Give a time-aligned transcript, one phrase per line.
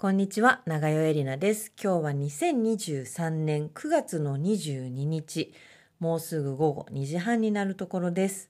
[0.00, 1.74] こんにちは、長代エリナです。
[1.78, 5.52] 今日は2023年9月の22日、
[5.98, 8.48] もうすぐ午後2時半になるところです。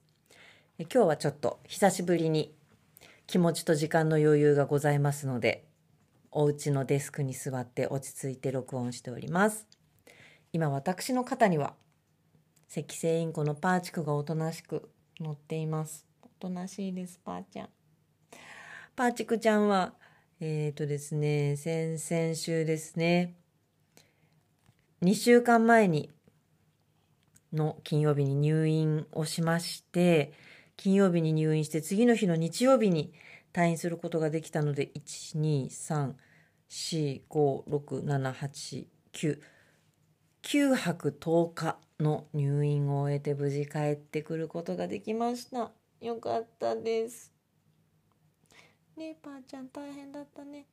[0.79, 2.55] 今日はちょっと久しぶりに
[3.27, 5.65] 気持ちと時間の余裕がございますので、
[6.31, 9.67] お家のデスクに座って落ち着いて録音しております。
[10.53, 11.73] 今私の肩には
[12.71, 14.89] 赤星インコのパーチクがおとなしく
[15.19, 16.07] 乗っています。
[16.21, 17.69] おとなしいです、パーちゃん。
[18.95, 19.95] パーチクちゃんは、
[20.43, 23.35] えっ、ー、とですね、先々週ですね、
[25.03, 26.09] 2週間前に、
[27.53, 30.33] の金曜日に入院をしまして、
[30.77, 33.13] 金曜日に入院して、次の日の日曜日に
[33.53, 36.13] 退院することができたので、1、2、3、
[36.67, 39.39] 4、5、6、7、8、9、
[40.41, 45.71] 9泊10日の入院を終えて無事帰ってくることができました。
[45.99, 47.40] よかったです。
[49.01, 50.67] ねえ、ぱーちゃん大変だったね。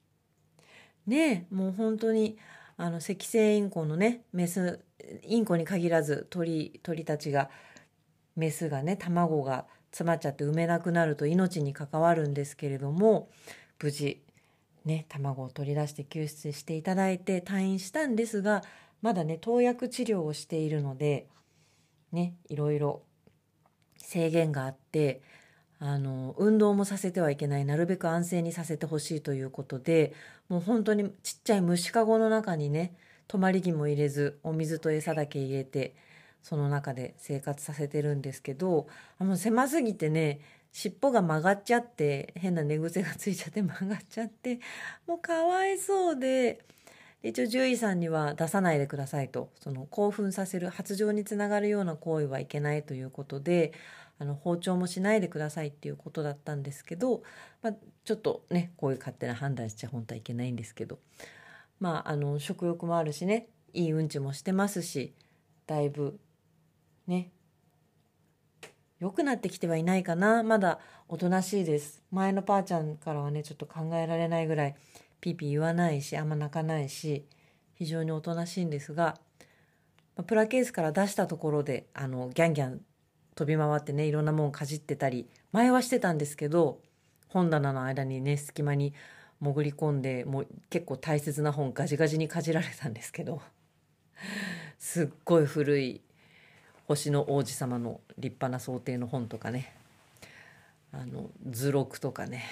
[1.06, 2.36] ねえ、もう本当に、
[2.76, 4.84] あの、赤星インコのね、メス、
[5.22, 7.48] インコに限らず鳥、鳥たちが、
[8.36, 13.30] メスがね、卵が詰まっちゃって産めなくなると命に関わるんですけれども、
[13.82, 14.22] 無事、
[14.84, 18.62] ね、卵を取り出して救出していただいて退院したんですが、
[19.00, 21.28] まだね、投薬治療をしているので、
[22.12, 23.04] ね、いろいろ
[23.96, 25.22] 制限があって、
[25.80, 30.12] あの、運動もさせてはいけない、なるべく安静にさせてほしいということで、
[30.48, 32.94] もう本当にちっちゃい虫かごの中にね、
[33.28, 35.94] 泊まり木も入れず、お水と餌だけ入れて、
[36.42, 40.40] その中で生活させてるんですけど、あの狭すぎてね、
[40.72, 44.60] 尻尾が曲がっちゃって、変な寝癖がついちゃって曲がっちゃって、
[45.06, 46.60] もうかわいそうで、
[47.22, 53.72] 一応獣医さんには出さないでくださいと、その興奮させる、発情につながるような行為はいけないということで、
[54.18, 57.22] あの包丁もしないでくださいっていうことだったんですけど、
[57.62, 57.74] まあ、
[58.04, 60.98] ちょっとねこういう勝手な判断しちゃ本当はいけないんですけど。
[61.80, 65.14] まああの食欲もあるしねいいうんちもしてますし
[65.66, 66.18] だいぶ
[67.06, 67.30] ね
[68.98, 70.42] 良くなってきてはいないかな。
[70.42, 72.02] まだおとなしいです。
[72.10, 74.74] 前のぱーちゃんからはねちょっと考えられないぐらい
[75.20, 77.24] ピーピー言わないしあんま泣かないし
[77.74, 79.16] 非常におとなしいんですが
[80.26, 82.80] プラケースから出したところであのギャンギャン
[83.38, 86.80] 飛び回ってねいろんなもんかじってたり前はしてたんですけど
[87.28, 88.92] 本棚の間にね隙間に
[89.40, 93.40] 潜り込んでもう結構大切な本ガジガジにかじられたんですけど
[94.80, 96.00] すっごい古い
[96.88, 99.72] 星の王子様の立派な想定の本とかね
[100.90, 102.44] あの図録とかね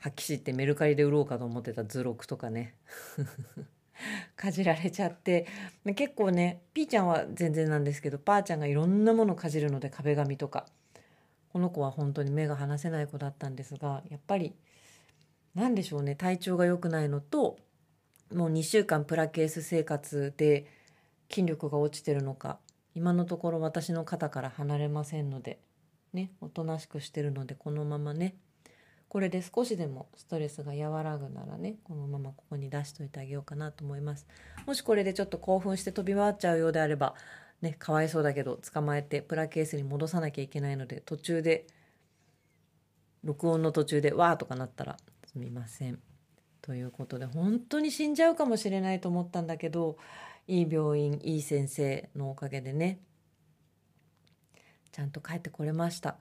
[0.00, 2.74] 発揮してメルカリで売ろうかと思ってた図録とかね。
[4.36, 5.46] かじられちゃって。
[5.94, 10.66] 結構ねピーちゃんは全然なんですけどパーちゃんがいろんなものかじるので壁紙とか。
[11.52, 14.54] この子は本当に目が離せない子だったんですがやっぱり
[15.54, 17.58] 何でしょうね体調が良くないのと
[18.32, 20.66] もう2週間プラケース生活で
[21.30, 22.58] 筋力が落ちてるのか
[22.94, 25.58] 今のところ私の肩から離れませんので
[26.14, 28.34] ねおとなしくしてるのでこのままね
[29.12, 34.26] これで少しでもストレスが和らぐならねこのままここに出しといてあげようかなと思います。
[34.64, 37.14] もしこれでちょっと興奮して飛び回っちゃうようであれば
[37.60, 41.66] ねかわいそうだけど捕まえてプラケースに戻さなきゃいけないので途中で
[43.22, 44.96] 録音の途中で「わー」とかなったら
[45.26, 46.00] すみません。
[46.62, 49.98] ということで本当に死んじゃうかもしれないと思ったんだけど
[50.46, 52.98] いい病院いい先生のおかげでね
[54.90, 56.16] ちゃんと帰ってこれました。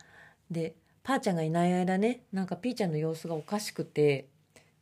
[0.50, 4.28] でパーちゃんがいない間ねなんかピーちゃんの様子がおかしくて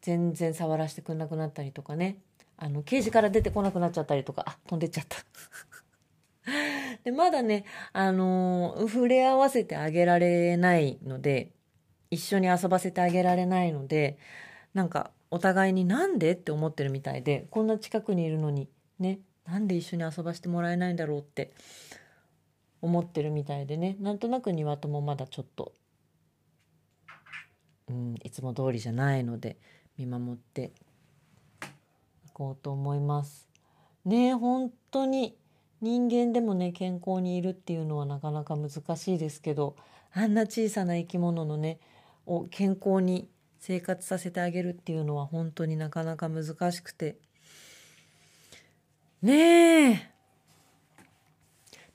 [0.02, 2.18] 全然触らせてくんなくなったりとかね。
[2.62, 5.18] あのケージから出てこなくなっちゃったりとかあ飛んでっちゃった。
[7.06, 7.64] でまだね
[7.94, 11.52] あのー、触れ合わせてあげられないので
[12.12, 14.18] 一緒に遊ばせてあげられないので
[14.74, 18.68] なんかお互いになんでって思ってるみたいでこんな近くにいるのに
[19.00, 21.52] ねなんで一緒に遊ばせてもらえないんだろうって
[22.82, 23.96] 思ってるみたいでね。
[24.00, 25.74] なんとなく庭ともまだちょっと
[27.90, 29.58] うん、いつも通りじゃないので
[29.98, 30.72] 見守って
[32.26, 33.48] いこうと思います。
[34.06, 35.36] ね本当に
[35.82, 39.76] 人間でもね健康にいるっていうのはなかなか難しいですけど
[40.14, 41.80] あんな小さな生き物のね
[42.26, 47.18] を健康に生活させてあげるっていうのは本当になかなか難しくて
[49.22, 50.19] ねえ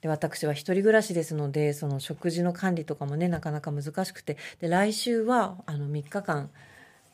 [0.05, 6.51] で私は一人暮らしですのでその食事の管理とかもねなかなか難しくてで来週はあの3日間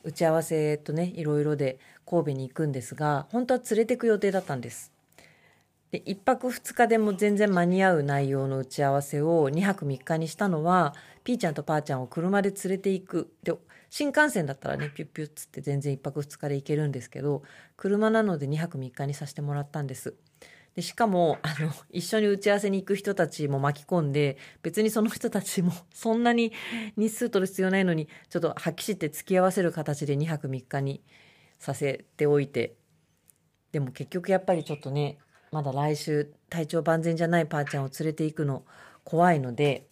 [0.03, 4.91] 打ち合わせとねいろいろで神戸に行くんですが本当は連れてく予定だったんです。
[5.93, 13.55] で1泊2日でも全然間に合う内容の打ち合わせを2泊3日にしたのはピーちゃんとパーちゃんを車で連れていくで
[13.89, 17.45] 新幹線だったらねピュッピュッつって全然1泊2日で行けるんですけど
[17.77, 20.15] 車なので2泊3日にさせてもらったんです
[20.75, 26.53] でしかもあの 一緒に打ち合わせに行く人たちも巻き込んで別にその人たちも そんなに
[26.97, 31.03] 日数取る必要ないのにちょっと発揮して付き合わせる形で2泊3日に
[31.59, 32.77] させておいて。
[33.73, 35.19] でも結局やっぱりちょっとね
[35.53, 38.65] まだ来週体調万全じゃないパーちゃんを連れて行くの
[39.05, 39.87] 怖いので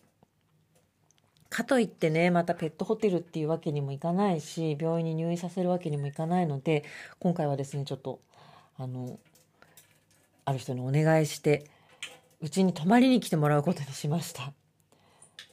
[1.50, 6.84] かといってねまたペットホテルっていうわけにもいかないし病院に入院させるわけにもいかないので
[7.18, 8.20] 今回はですねちょっと
[8.76, 9.18] あの
[10.48, 11.66] ある人にお願いして
[12.40, 14.54] うちに泊まりに来てもらうことにしました。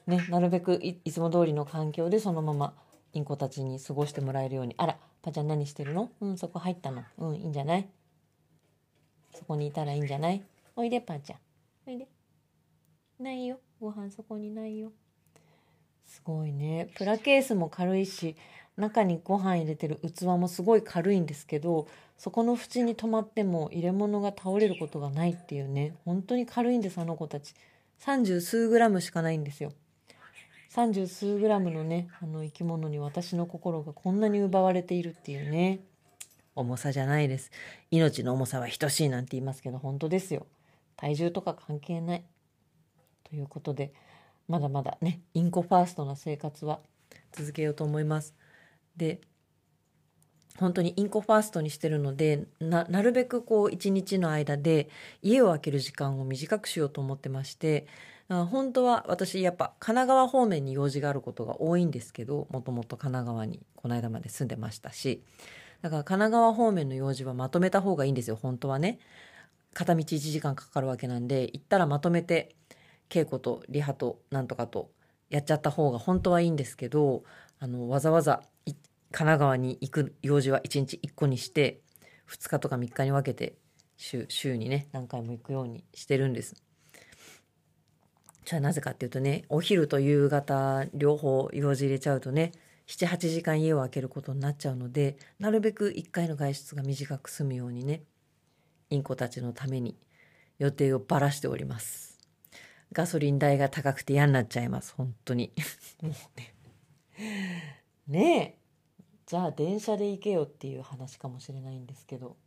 [0.07, 2.73] ね、なるべくいつも通りの環境でそのまま
[3.11, 4.75] インコたちに過ごしてもらえるように。
[4.77, 6.11] あら、パちゃん何してるの？
[6.21, 7.03] うん、そこ入ったの？
[7.17, 7.89] うん、いいんじゃない？
[9.33, 10.41] そこにいたらいいんじゃない？
[10.77, 11.39] おいで、パちゃん。
[11.87, 12.07] おいで。
[13.19, 13.59] ないよ。
[13.81, 14.91] ご飯そこにないよ。
[16.05, 16.89] すごいね。
[16.95, 18.37] プラケースも軽いし、
[18.77, 21.87] 中にご飯入れてる器もすごい軽いんですけど
[22.17, 25.95] そこの縁に止まっても入れ物が倒れることがないっていうね。
[26.05, 27.53] 本当に軽いんですあの子たち。
[28.01, 29.71] 30数グラムしかないんですよ。
[30.71, 35.79] 30数グラムのねあの生き物に私の心がこんなに奪われているっていうね。
[36.55, 37.51] 重さじゃないです。
[37.91, 40.45] 命の重さは等しいなんて言いますけど本当ですよ。
[40.95, 42.23] 体重とか関係ない。
[43.23, 43.91] ということで
[44.47, 46.79] まだまだねインコファーストな生活は
[47.33, 48.35] 続けようと思います。
[48.97, 49.21] で
[50.57, 54.89] 本当にインコファーストにしてるのでなるべくこう一日の間で
[55.21, 57.87] 家を空ける時間を短くしようと思ってまして
[58.29, 65.23] 本当は私やっぱ神奈川方面に用事があることが多いんですけどもともと神奈川にこの間まで住んでましたし。
[65.81, 68.97] だから神奈川方面の用事はまとめた方がいいんですよ本当はね。
[69.75, 72.55] 片道1時間かかるわけなんで行ったらまとめて
[73.09, 74.89] 稽古とリハとなんとかと
[75.29, 77.23] やっちゃった方が本当はいいんですけど
[77.59, 78.41] あのわざわざ
[79.15, 81.79] 神奈川に行く用事は1日1個にして
[82.29, 83.55] 2日とか3日に分けて
[83.95, 86.61] 週週にね何回も行くようにしてるんです。
[88.43, 92.51] じゃあなぜかっていうとねお昼と夕方両方用事入れちゃうとね
[92.87, 98.03] 78時間家を空けることになっちゃうのでなるべく1回の外出が短く済むようにね
[98.89, 99.95] インコたちのために
[100.59, 102.19] 予定をばらしております。
[102.91, 105.53] ガソリン代が高くて嫌になっちゃいます本当に
[106.03, 106.53] もうね
[108.07, 108.64] ねえ
[109.25, 112.37] じゃあ電車で行けよっていう話かもしれないんですけど。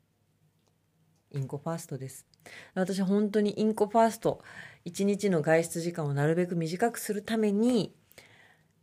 [1.32, 2.26] インコファーストです。
[2.74, 4.42] 私本当にインコファースト
[4.86, 7.92] 1日の外出時間をなるべく短くするために、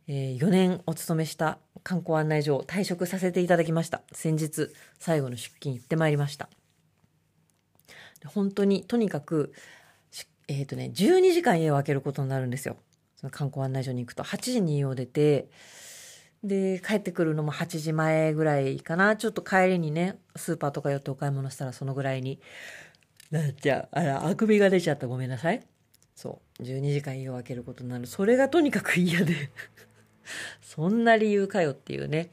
[0.06, 4.02] えー、4年お勤めした観光案内所を退職させていただきました。
[4.12, 6.48] 先日最後の出勤行ってまいりました。
[8.26, 9.52] 本当にとにかく
[10.48, 12.76] えっ、ー、とね12時間家を空けることになるんですよ。
[13.16, 14.22] その観光案内所に行くと。
[14.22, 15.48] 8時に家を出て
[16.46, 19.16] で、帰ってくるのも8時前ぐらいかな。
[19.16, 22.40] ちょっと帰りにね、スーパーとか寄ってお買い物したらそのぐらいに
[23.30, 23.88] なっちゃう。
[23.92, 25.06] あら、あくびが出ちゃった。
[25.06, 25.66] ごめんなさい。
[26.14, 26.62] そう。
[26.62, 28.06] 12時間家を空けることになる。
[28.06, 29.34] それがとにかく嫌で
[30.62, 32.30] そんな理由かよっていうね。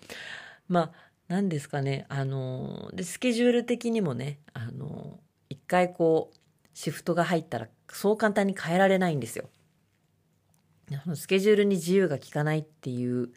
[0.68, 2.06] まあ、何ですかね。
[2.09, 5.19] あの、で、スケジュール的にもね、あの、
[5.50, 6.38] 一回こう、
[6.74, 9.50] シフトが入ったら、そう簡単に変えられないんですよ。
[11.16, 13.30] スケジュールに自由が利かないっていう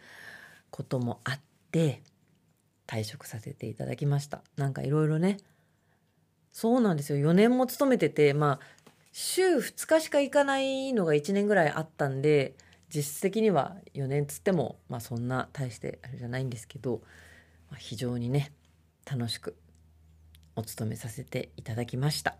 [0.70, 2.02] こともあって
[2.86, 4.42] 退職させていただきました。
[4.56, 5.38] なんかいろいろね。
[6.52, 7.30] そうなんですよ。
[7.30, 12.54] 4年も勤めててまあ週2日しか行かないのが1年ぐらいあったんで
[12.94, 17.02] 実質的には4年つってもまあそんな大してあれじゃないんですけど、
[17.70, 18.52] まあ、非常にね
[19.10, 19.56] 楽しく
[20.54, 22.36] お勤めさせていただきました。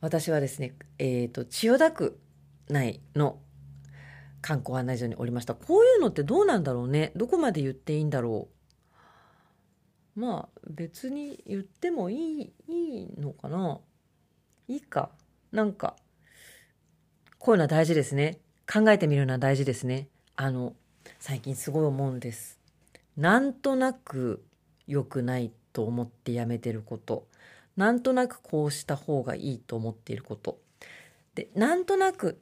[0.00, 2.18] 私はですねえっ、ー、と千代田区
[2.68, 3.38] 内の
[4.42, 5.54] 観光案内所におりました。
[5.54, 7.12] こういうのってどうなんだろうね。
[7.16, 8.48] どこまで言っていいんだろ
[10.16, 10.20] う。
[10.20, 13.80] まあ別に言ってもいい、いいのかな
[14.68, 15.10] いいか。
[15.52, 15.96] なんか、
[17.38, 18.38] こういうのは大事ですね。
[18.72, 20.08] 考えてみるのは大事ですね。
[20.36, 20.74] あの、
[21.18, 22.60] 最近すごい思うんです。
[23.16, 24.44] なんとなく
[24.86, 27.26] 良くないと思ってやめてること。
[27.76, 30.60] なんとなくこうした方がいいと思っていること。
[31.34, 32.40] で、なんとなく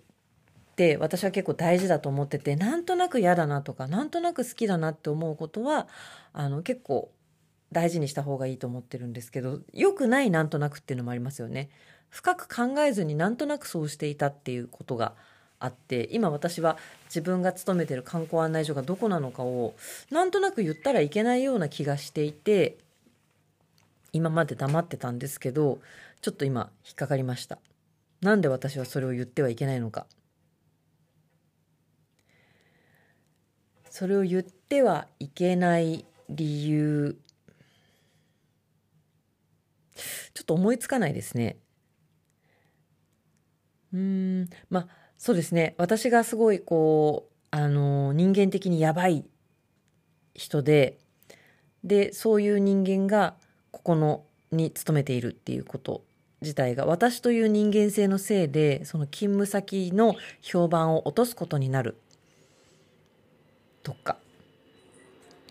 [0.79, 5.89] って私は結構大事だと思っててなんとなく嫌だなとかなんとなく好きだなって思うことは
[6.33, 7.11] あの結構
[7.73, 11.69] 大事にした方がいいと思ってるんですけど良くないなんとなくっていうのもありますよね。
[12.11, 15.15] 深く考えずになんとなくそうしていたっていうことが
[15.59, 19.75] あって今私は自分が勤めてる観光案内所がどこなのかを
[20.11, 22.79] なんとなく言ったらいけないような気がしていて
[24.15, 25.81] 今まで黙ってたんですけど
[26.23, 27.59] ちょっと今引っかかりました
[28.23, 30.07] なんで私はそれを言ってはいけないのか
[33.91, 37.19] それを言ってはいけない理由。
[40.35, 41.57] ちょっと思いつかないですね。
[43.93, 44.49] うん。
[44.71, 45.75] まあそうですね。
[45.79, 49.25] 私がすごいこうあの人間的にやばい
[50.35, 50.99] 人で
[51.83, 53.35] でそういう人間が
[53.71, 56.05] ここのに勤めているっていうこと
[56.41, 61.99] 自体が私という人間性のせいでその勤務先の評判を落とすことになる。
[63.89, 64.19] とか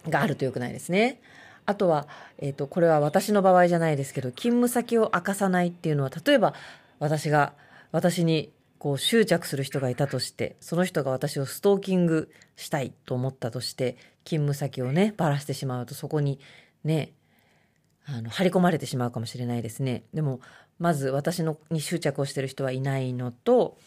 [0.07, 1.19] があるとよくないですね。
[1.65, 6.53] あとは、えーと、これは私の場合じゃないですけど勤務先を明かさないっていうのは例えば
[6.99, 7.53] 私が
[7.91, 16.39] 私にこう執着する人がいたとしてその人が私をストーキングしたいと思ったとして勤務先をねばらしてしまうとそこに
[16.85, 17.11] ね
[18.05, 20.03] あの張り込まれてしまうかもしれないですね。
[20.13, 20.39] でも
[20.79, 23.77] まず私のに執着をしてる人はいないのと,、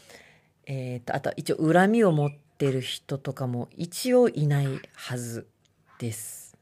[0.66, 2.30] えーと、あと一応恨みを持っ
[2.60, 5.48] てる人とかも一応いないはず
[5.98, 6.58] です。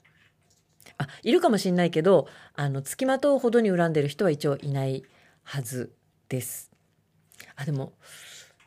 [0.96, 5.02] あいるかもしれないけどあの付きまとうほどに恨んでる人は一応いない
[5.42, 5.92] はず
[6.28, 6.70] です。
[7.56, 7.92] あでも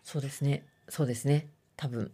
[0.03, 1.47] そうですねそうですね
[1.77, 2.11] 多分。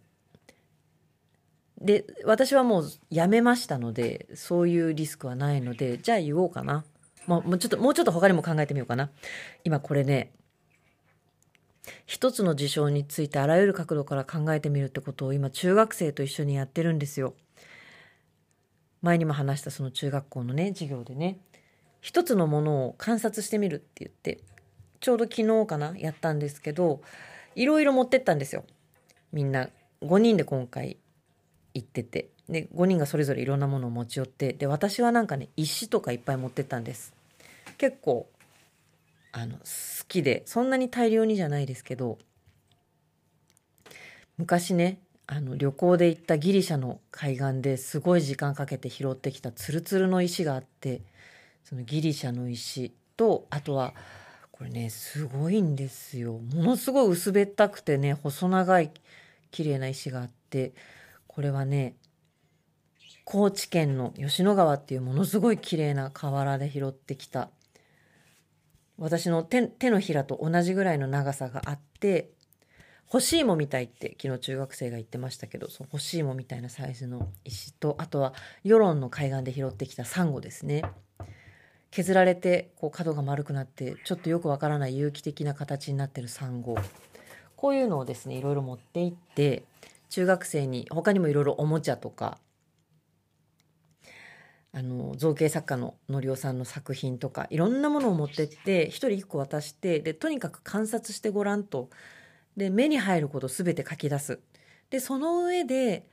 [1.82, 6.86] で私はもうやめましたのでそういうリスクはないのでじゃあ言おうかな。
[7.26, 9.10] もうちょっともうちょっと他にも考えてみようかな。
[9.64, 10.32] 今これね
[12.06, 17.34] 一つの事象についてあらゆる角度から考えてみるってことを今中学生と一緒にやってるんですよ。
[19.02, 21.40] 前にも話したその中学校のね授業でね
[22.02, 24.40] 一つのものを観察してみるって言って
[25.00, 27.02] ちょうど昨日かなやったんですけど
[27.56, 28.64] いろいろ持ってったんですよ
[29.32, 29.70] みんな
[30.02, 30.98] 5人で今回
[31.74, 37.14] 行っててで5人がそれぞれいろんなものを持ち寄ってで私はなんかね石とかいっぱい持ってったんです
[37.78, 38.28] 結構
[39.38, 39.64] あの好
[40.08, 42.18] きでそんなに大量にじゃないですけど
[44.38, 51.02] 昔ねあの旅行で行ったギリシャの海岸ですごい時間かけて拾ってきたツルツルの石があって
[51.64, 53.94] そのギリシャの石とあとは
[54.52, 56.40] これねすごいんですよ。
[56.40, 58.92] ものすごい薄べったくてね細長い
[59.52, 60.74] 綺麗な石があって
[61.28, 61.96] これはね
[63.24, 67.50] 高知県の吉野川っていうものすごい綺麗な河原で拾ってきた
[68.98, 72.30] 私の手のひらと同じぐらいの長さがあって
[73.06, 80.84] 干し芋みたいって昨日中学生が言ってましたけどその干し芋みたいなサイズの石とあとは世論の海岸で拾ってきたサンゴですね。
[81.90, 86.76] 削られてこう角が丸くなってちょっとよくわからない有機的な形になってるサンゴ。
[87.56, 89.64] こういうのをですねいろいろ持って行って
[90.10, 92.38] 中学生に他にもいろいろおもちゃとか
[94.78, 101.90] あの造形作家ののりおさんの作品とかいろんなものを持ってって一人一個渡してでとにかく観察してごらんと。
[102.56, 104.40] で目に入ること全て書き出す。
[104.92, 106.06] でその上で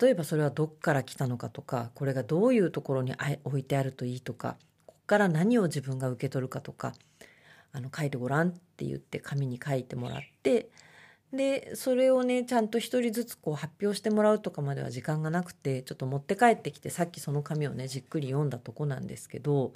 [0.00, 3.12] 例えばそれはどっから来たのかとかこれがどういうところに
[3.44, 6.94] 置いてあるといいとかここから何を自分が受け取るかとか
[7.72, 10.68] あの書いてごらんって言って紙に書いてもらって
[11.34, 19.72] でそれをねちゃんと一人ずつこう発表してもらうとかまでは時間がなくてちょっと持って帰ってきてさっきその紙をねじっくり読んだとこなんですけど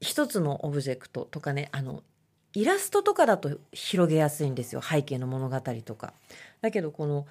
[0.00, 2.02] 一つのオブジェクトとかねあの
[2.52, 6.14] イラストとかだと広げやすいんですよ背景の物語とか。
[6.62, 7.26] だけどこの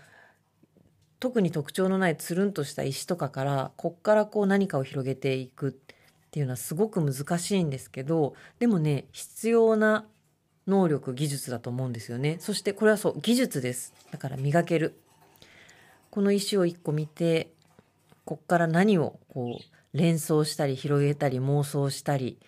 [1.19, 5.71] 特に特徴のないつるんとした石とかからこっからこう何かを広げていくっ
[6.29, 10.05] ていうのはすごく難しいんですけどでもね必要な
[10.67, 12.38] 能力技術だと思うんですよね。
[12.39, 13.93] そしてこれはそう技術です。
[14.12, 15.00] だから磨ける。
[16.10, 17.51] この石を1個見て
[18.24, 22.39] こっから何をこう連想したり広げたり妄想したり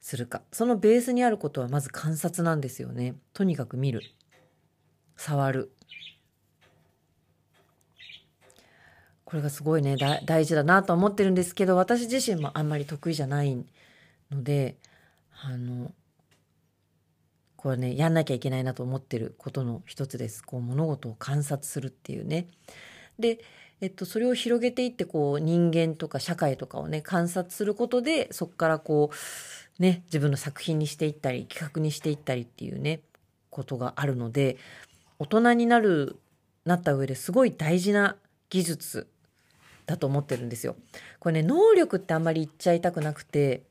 [0.00, 0.42] するか。
[0.52, 3.14] そのベースにあることはまず観察なんですよね。
[3.32, 4.02] とにかく見る。
[5.16, 5.72] 触る。
[9.28, 13.62] これがすごいね大事だなと思ってるんですけど私自身もあんまり得意じゃない
[14.30, 14.78] ので
[15.42, 15.92] あの
[17.68, 22.46] これねやんなきゃいけないなと思ってることの一つですこう物事を観察するっていうね
[23.18, 23.40] で
[23.82, 33.02] えっと、それを広げていってこう人間とか社会とかをね観察することでそこからこうね、自分の作品にしていったり企画にしていったりっていうね
[33.50, 34.56] ことがあるので
[35.20, 36.16] 大人になる
[36.64, 38.16] なった上ですごい大事な
[38.48, 39.06] 技術
[39.86, 40.74] だと思ってるんですよ。
[41.20, 43.62] これね能力ってあんまり言っちゃいたくなくて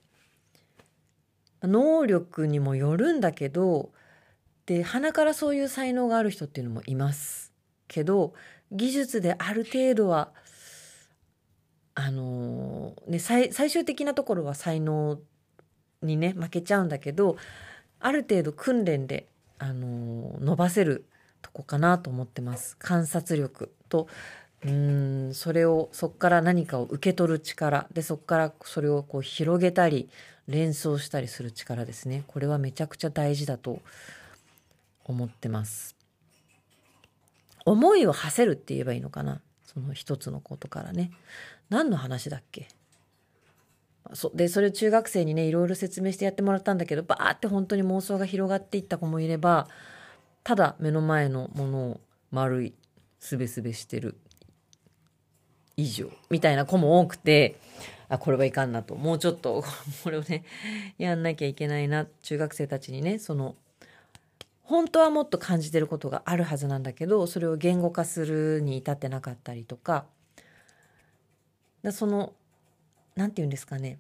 [1.63, 3.91] 能力にもよるんだけど
[4.65, 7.53] で鼻からそういう才能がある人っていうのもいます。
[7.87, 8.33] けど
[8.71, 10.33] 技術である程度は
[11.95, 15.19] あのー、ね最終的なところは才能
[16.01, 17.37] にね負けちゃうんだけど
[17.99, 21.05] ある程度訓練で、あの伸ばせる
[21.41, 22.77] とこかなと思ってます。
[22.77, 24.07] 観察力と
[24.65, 27.87] うんそれをそこから何かを受け取る力。
[27.93, 30.09] でそこからそれをこう広げたり
[30.47, 32.23] 連想したりする力ですね。
[32.27, 33.81] これはめちゃくちゃ大事だと
[35.03, 35.95] 思ってます。
[37.65, 39.41] 思いを馳せるって言えばいいのかな？
[39.65, 41.11] その一つのことからね。
[41.69, 42.67] 何の話だっけ？
[44.13, 49.67] そでそれを中学生にねいろいろ説明してやってもらったんだけどバーって本当に妄想が広がっていった子もいれば
[50.45, 51.99] ただ目の前のものを
[52.31, 52.73] 丸い
[53.19, 54.15] すべすべしてる
[55.75, 57.59] 以上みたいな子も多くて
[58.09, 58.95] あこれはいかんなと。
[58.95, 59.63] もうちょっと
[60.03, 60.43] これをね
[60.97, 62.07] やんなきゃいけないな。
[62.21, 63.55] 中学生たちにねその
[64.63, 70.05] 本当はもっと感じてることがあるはずなんだけどそれを言語化するに至ってなかったりとか。
[71.83, 72.33] だその
[73.15, 73.99] 何て言うんですかね。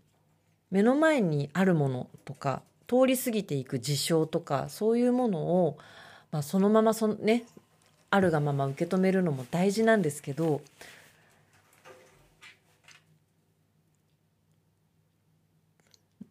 [0.71, 5.77] 目の前にあるものとか通り過ぎていく事象とかそういうものを、
[6.31, 7.45] まあ、そのままそのね
[8.09, 10.61] あるがまま受け止めるのも大事なんですけど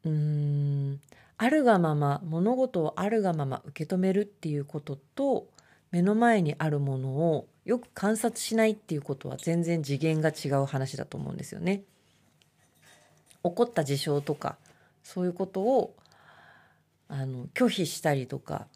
[0.07, 1.01] うーん
[1.37, 5.49] あるがまま物事をあるがまま受け止めるっていうことと
[5.91, 11.83] 目の前にあるものをよく観察しないっていうことは全然次元が違う話だと思うんですよね。
[13.43, 14.57] 起こった事象とか
[15.03, 15.95] そういうことを
[17.09, 18.67] あの拒否したりとか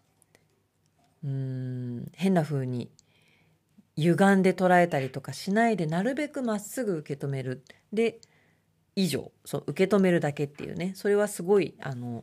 [1.25, 2.91] うーん変な風に
[3.97, 8.21] 歪んで捉えたりとかしないでなるべくまっすぐ受け止めるで
[9.03, 12.23] 以上そう受け止めるだけっていうねそれはすごいあの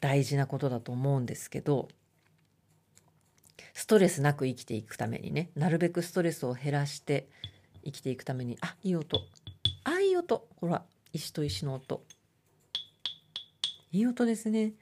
[0.00, 1.88] 大事なことだと思うんですけど
[3.72, 7.28] ストレスなく生きていくためにねなるべくストレスを減らして
[7.84, 9.20] 生きていくためにあいい音。
[9.84, 10.46] あいい音。
[10.56, 10.82] ほら
[11.14, 12.02] 石と石の音。
[13.92, 14.72] いい音ですね。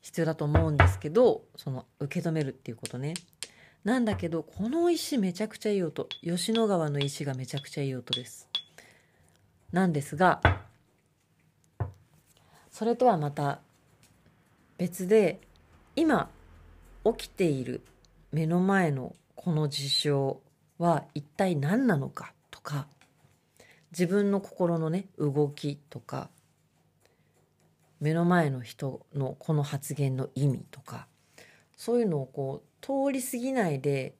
[0.00, 3.14] 必要だと思うんですけどその受け止めるっていうことね。
[3.84, 6.08] なんだけどこの石めちゃくちゃいい音。
[6.22, 8.48] 吉野川の石がめちゃくちゃいい音です。
[9.72, 10.40] なんですが
[12.70, 13.60] それとはまた
[14.78, 15.40] 別で
[15.94, 16.28] 今
[17.04, 17.82] 起きている
[18.32, 20.40] 目の前のこの事象
[20.78, 22.86] は一体何なのかとか
[23.92, 26.28] 自分の心のね動きとか
[28.00, 31.06] 目の前の人のこの発言の意味とか
[31.76, 34.14] そういうのをこう通り過ぎないで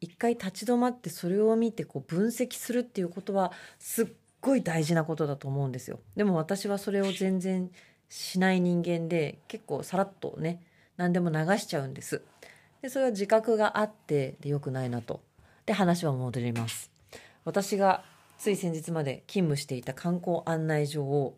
[0.00, 4.06] 一回立ち止まってそれを見てこう分析するっていうことはすっ
[4.42, 6.00] ごい大事なことだと思うんですよ。
[6.16, 7.70] でも私はそれを全然
[8.10, 10.60] しない人間で結構さらっとね
[10.98, 12.22] 何でも流しちゃうんです。
[12.82, 15.22] でそれは自覚があってでよくないなと。
[15.64, 16.90] で話は戻ります。
[17.44, 18.04] 私が
[18.38, 21.36] つい先日まで勤務していた観光案内所を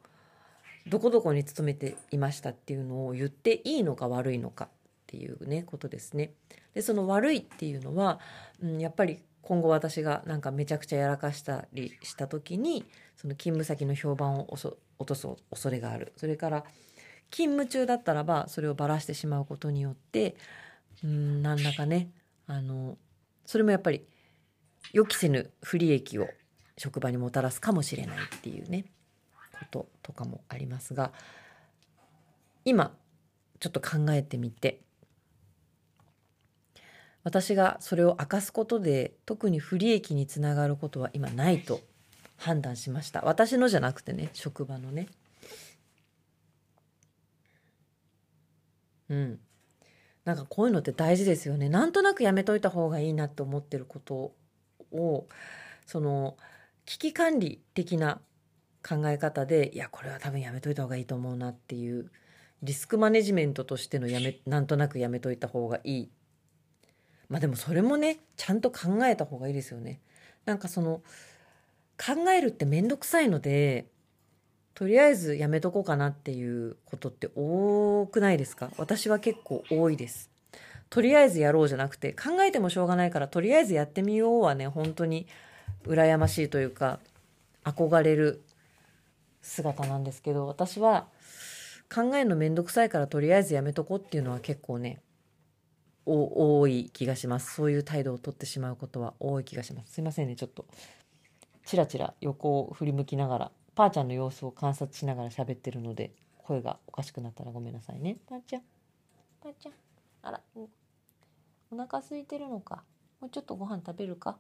[0.87, 4.69] どこどこに勤めていましたっていうのを言っていいのか悪いのかっ
[5.07, 6.33] ていうねことですね。
[6.75, 8.21] でその悪いっていうのは、
[8.63, 12.85] うん、やっぱり今後私がなんかめちゃくちゃやらかしたりした時に
[13.17, 14.77] その勤務先の評判を落
[15.07, 16.13] とす恐れがある。
[16.17, 16.65] それから
[17.31, 20.37] 勤務中だったらばそれをばらしてしまうことによって
[21.03, 22.11] うん何らかね
[22.47, 22.97] あの
[23.45, 24.07] それもやっぱり
[24.93, 26.29] 予期せぬ不利益を
[26.79, 28.85] 職場にもたらすかもしれないっていうね
[29.53, 31.13] こととかもありますが
[32.65, 32.95] 今
[33.61, 34.81] ちょっと考えてみて
[37.25, 41.81] 私がそれを明かすことで特に不利益につながることは今ないと
[42.37, 43.23] 判断しました。
[43.23, 45.09] 私のじゃなくてね職場のね。
[49.09, 49.41] うん。
[50.25, 51.69] なんかこういうのって大事ですよね。
[51.69, 54.33] なんとなくやめといた方がいいなって思ってること
[54.93, 55.27] を
[55.87, 56.37] その
[56.85, 58.21] 危機管理的な
[58.87, 62.11] 考え方でいやこれは多分やめといた方がいいと思うなっていう
[62.63, 66.11] リスクマネジメントとしてのやめなんとなくやめといた方がいい
[67.29, 70.01] まあでもそれもねちゃんと考えた方がいいですよね。
[70.45, 71.01] なんかその
[71.97, 73.87] 考えるって面倒くさいので
[74.75, 78.71] とりあえずやめとこうかなっていうことって多くないですか？
[78.77, 80.31] 私は結構多いです。
[80.91, 85.27] とりあえずやろうじゃなくて考えてもしょうがないからとりあえずやってみようはね本当に
[85.85, 87.01] 羨ましいというか
[87.65, 88.43] 憧れる
[89.43, 91.07] 姿なんですけど私は
[91.93, 95.01] 考えるの面倒くさいからとりあえずやめとこうっていうのは結構ね
[96.07, 97.55] 多い気がします。
[97.55, 99.95] そういう態度をとってしまうことは多い気がします。
[99.95, 100.37] すいませんね。
[100.37, 100.67] ちょっと
[101.65, 108.19] チラチラ横を振り向きながらパーちゃんの様子を観察しながら喋ってるので声がおかしくなったらごめんなさいね。
[108.29, 108.63] パーちゃん
[109.43, 109.73] パーちゃん
[110.23, 110.41] あら
[111.71, 112.83] お腹空いてるのか。
[113.21, 114.37] もうちょっとご飯食べるか。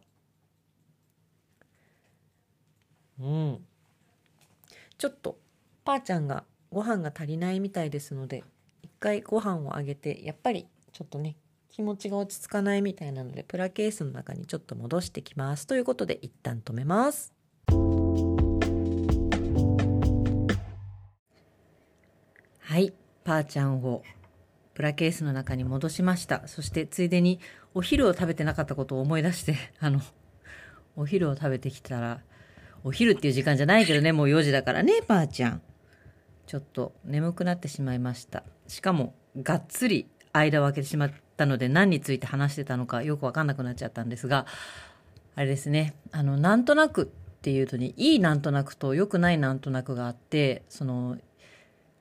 [3.18, 3.64] うん。
[4.98, 5.38] ちょっと
[5.84, 8.42] パーちゃんがご飯が足りないみたいですので
[8.82, 11.36] 一回ご飯をあげてやっぱりちょっとね
[11.74, 15.66] 気持ちが落ち着かないみたいなのでプラケースの中にちょっと戻してきます。
[15.66, 17.34] ということで一旦止めます。
[22.60, 22.92] はい。
[23.24, 24.04] パーちゃんを
[24.74, 26.46] プラケースの中に戻しました。
[26.46, 27.40] そしてついでに
[27.74, 30.00] お昼を食べてなかったことを思い出して あの
[30.94, 32.20] お昼を食べてきたら
[32.84, 35.62] お昼っていう時間じゃないけどねもう4時だからねパーちゃん。
[36.46, 38.44] ちょっと眠くなってしまいました。
[38.68, 44.46] しかもがっつり間を空けてしまったので何について話してたのかよくわかんなくなっちゃったんですが
[45.36, 45.94] あれですね。
[46.12, 47.06] あのなんとなくっ
[47.42, 51.18] ていうとにいいなんとなくと良くないなんとなくがあってその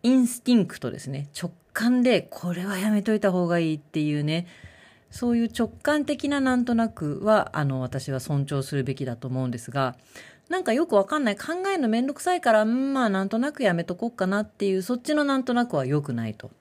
[0.04, 1.30] インスティンクトですね。
[1.40, 4.48] 直感でこれはやめといた方がいいっていうね。
[5.10, 9.96] そういう直感的ななんとなくはあの私は尊重するべきだと思うんですが
[10.50, 11.36] なんかよくわかんない。
[11.36, 16.52] 考えるのめんどくさいからまあなんとなくやめとこうかなっていうそっちのなんとなくは良くないと。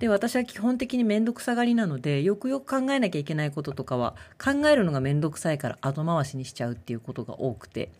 [0.00, 7.90] で私は基本的に面倒くさがりなのでよくよく考えなきゃいけないこととかは考えるのが面倒くさいから後回しにしちゃうっていうことが多くて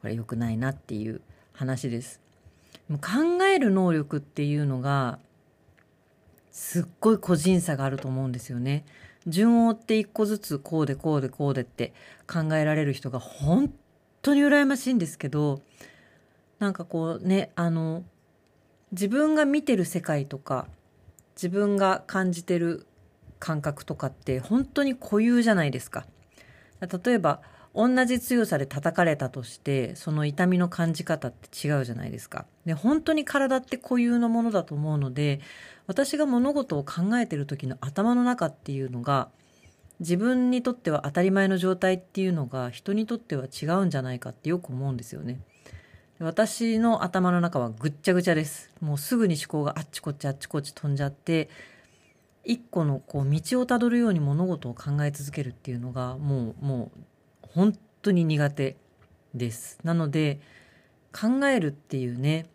[0.00, 1.20] これ良くないなっていう
[1.52, 2.20] 話です。
[2.88, 5.18] 考える能力っていうのが
[6.50, 8.86] すっごい個人差があると思うんですよね。
[9.26, 11.92] 順を追って一個ずつこうでこうでこうでって
[12.26, 13.70] 考えられる人が本
[14.22, 15.60] 当に羨ましいんですけど
[16.58, 18.02] なんかこうねあの
[18.92, 20.66] 自分が見てる世界とか
[21.40, 22.84] 自分が感じてる
[23.38, 26.04] 感覚とかって本当に固有じゃないですか。
[26.80, 27.40] 例えば
[27.74, 32.44] 同じ強さで叩かれたとしてその痛みの感じ方って違うじゃないですか。
[32.66, 35.40] で本当に体って固有のものだと思うので
[35.86, 39.28] 私が物事を考えてる時の頭の中っていうのが
[40.00, 45.40] 自分にとっては当たり前の状態っていうのが人にとっては違うんじゃないかってよく思うんですよね。
[46.20, 48.70] 私の頭の中はぐっちゃぐちゃです。
[48.80, 51.48] もうすぐに思考があっちこっちあっちこっち飛んじゃって
[52.44, 58.76] 一個のこう道をたどるように物事を考え続けるっていうのがもうもう本当に苦手
[59.32, 59.78] です。
[59.84, 60.40] なので
[61.12, 62.46] 考えるっていうね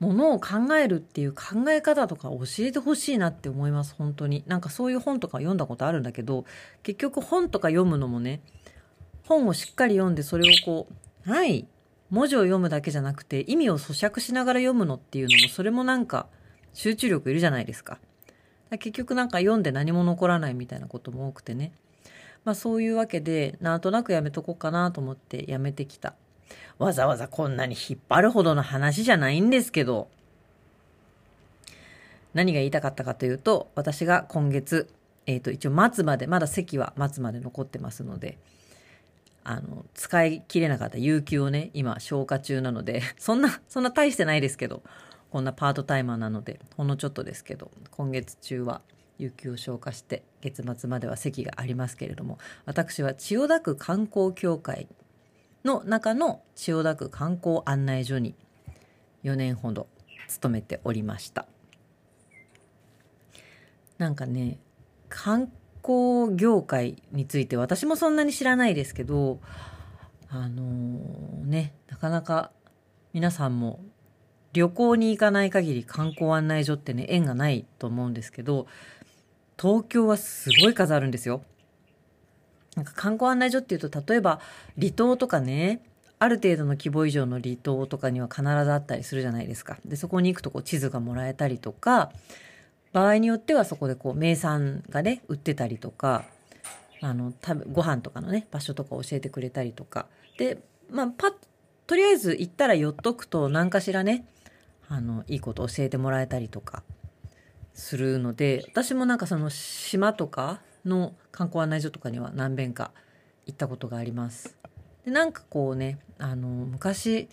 [0.00, 6.46] ものを考えるっていう考え方とか教えてほしいなって思います本当になんかそういう本とか読んだことあるんだけど
[6.82, 8.40] 結局本とか読むのもね
[9.28, 10.88] 本をしっかり読んでそれをこ
[11.26, 11.68] うはい
[12.10, 16.26] 文字を読むだけじゃなくて意味を咀嚼しながら読むのっていうのもそれもなんか
[16.74, 17.98] 集中力いるじゃないですか。
[18.72, 21.72] 結局なんか読んで何も残らないみたいなことも多くてね。
[22.44, 26.14] まあそういうわけでなんとなくやめとこうかなと思ってやめてきた。
[26.78, 30.08] わざわざこんなに引っ張るほどの話じゃないんですけど、
[32.32, 34.88] 何が言いたかったかというと、私が今月、
[35.26, 38.38] えっ、ー、と、一応末まで、まだ席は末まで残ってますので、
[39.44, 44.82] あの、使い切れなかった有給をね、今消化中なので、 そんな、そんな大してないですけど、
[45.30, 48.82] こんなパートタイマーなので、ほんのちょっとですけど、今月中は
[49.18, 54.88] 有給を消化して、月末までは席がありますけれども、私は千代田区観光協会
[55.64, 58.34] の中の千代田区観光案内所に
[59.24, 59.88] 4年ほど
[60.28, 61.46] 勤めておりました。
[63.98, 64.58] なんかね
[65.10, 69.40] 観光業界について私もそんなに知らないですけど
[70.28, 72.50] あのー、ねなかなか
[73.12, 73.80] 皆さんも
[74.52, 78.66] 旅行に行かない限り観光案内所ってね縁がないと思うんですけど
[79.60, 81.42] 東京はすごい数あるんですよ
[82.76, 84.40] なんか観光案内所っていうと例えば
[84.78, 85.82] 離島とかね
[86.18, 89.78] ある程度の規模以上の離島とかには必ずあったりするじゃないですか。
[89.86, 92.12] でそこに行くとこう地図がもらえたりとか
[92.92, 96.24] 場合によってはそこでこう名産がね売ってたりとか
[97.00, 100.06] あの食べご飯とかのね場所とか教えてくれたりとか
[100.38, 100.58] で
[100.90, 101.34] まあパッ
[101.86, 104.24] とりあえず行ったら寄っとくと何かしらね
[104.88, 106.82] あのいいこと教えてもらえたりとか
[107.74, 112.90] するので私もなんかその島とかの観光案内所とかには何遍か
[113.46, 114.56] 行ったことがあります。
[115.04, 117.28] でなんかこうねあの昔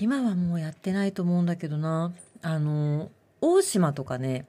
[0.00, 4.46] 今はもうやってないと思うんだけどなあの大島とかね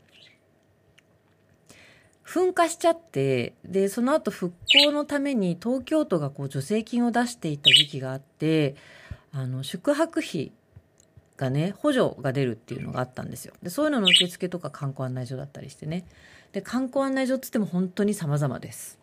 [2.25, 4.53] 噴火しちゃってでその後復
[4.85, 8.75] 興のために東京都がこう助成金を出していた時期があって
[9.31, 10.51] あの宿泊費
[11.37, 13.53] がね補助が出るっていうのがあったんですよ。
[13.61, 16.05] でそういうのの受付とか観光案内所だったりしてね。
[16.51, 18.99] で観光案内所っつっても本当に様々です。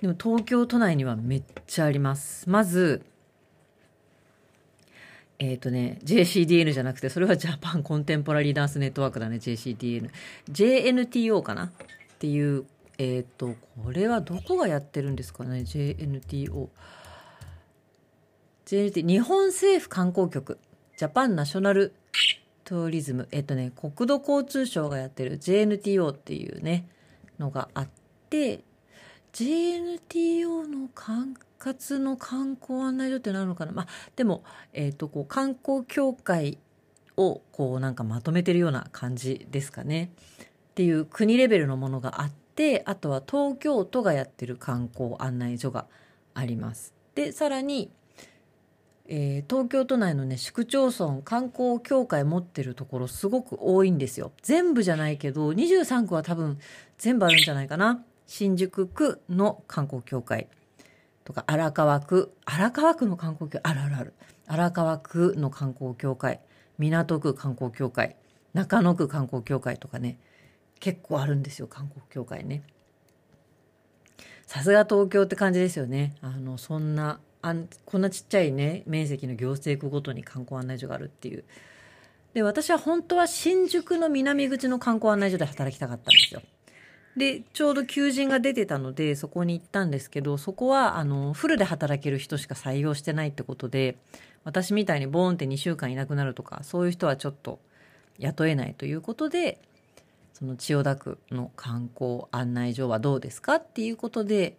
[0.00, 2.48] でも東京都内にはめっちゃあります。
[2.48, 3.04] まず
[5.38, 10.10] えっ、ー、とね JCDN じゃなくてそれはジャパンコンテンポラリーダンスネットワークだね JCDN
[10.50, 11.64] JNTO かな？
[11.66, 11.70] っ
[12.18, 12.64] ていう
[12.98, 16.68] えっ、ー、とこれはどこがやってるんですかね JNTO
[18.66, 20.58] JNT 日本政府観光局。
[20.96, 21.92] ジャパンナショナル
[22.64, 23.28] トーリズム。
[23.30, 26.88] えっとね、国土交通省がやってる JNTO っていうね、
[27.38, 27.88] のがあっ
[28.30, 28.60] て、
[29.34, 33.72] JNTO の管轄の観光案内所ってなるのかな？
[33.72, 36.58] まあ、でも、えっ、と、こう、観光協会
[37.16, 40.10] を、こう、なんかまとめてるような感じですかね。
[40.44, 45.86] っていう国レベルのものがあって、あとは東京都がやってる観光案内所が
[46.34, 46.92] あります。
[47.14, 47.90] で、さらに、
[49.06, 54.32] えー、東京都内のね、市区町村観光協会持ってるところすごく多いんですよ。
[54.42, 56.58] 全部じゃないけど、23区は多分
[56.98, 58.02] 全部あるんじゃないかな。
[58.26, 60.48] 新宿区の観光協会
[61.24, 64.14] とか、荒川区、荒川区の観光協会、あるあるある。
[64.46, 66.40] 荒川区の観光協会、
[66.78, 68.16] 港区観光協会、
[68.52, 70.18] 中野区観光協会とかね、
[70.80, 72.62] 結構あるんですよ、観光協会ね。
[74.46, 76.14] さすが東京って感じですよね。
[76.20, 81.44] あの、そんなあんこんなちっちゃいね面積の行政区ごとに観光案内所があるっていう
[82.32, 86.40] で私は本当は新宿の南口の観光案内所で働きたかったんですよ
[87.16, 93.96] でちょうど求人が出てたのでそこに行ったんですけどそこはあのフルで働ける人しか採用してないってことで
[94.42, 97.60] 私みたいにボーンって2週間いなくなるとかそういう人はちょっと
[98.18, 99.58] 雇えないということで
[100.32, 104.56] その千代田区の観光案内所はどうですかっていうことで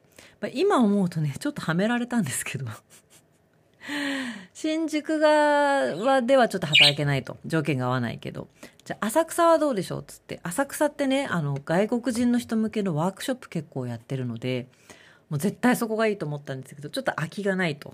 [0.54, 2.66] 今思うとね、ちょっとはめられたんですけど。
[4.54, 7.38] 新宿側ではちょっと働けないと。
[7.46, 8.48] 条件が合わないけど。
[8.84, 10.40] じゃあ、浅草はどうでしょうつって。
[10.44, 14.68] 浅草ってね、あの、外国人の人向けのワークショップ結構やってるので、
[15.30, 17.94] もう絶対そこがいいと思ったんですけど、ちょっと空きがないと。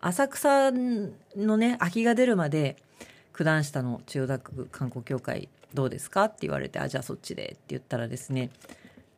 [0.00, 2.76] 浅草のね、空きが出るまで、
[3.32, 8.50] 九段下の千代田区観光協会どうですかって言われて、あ、じゃあそっちでって言ったらですね、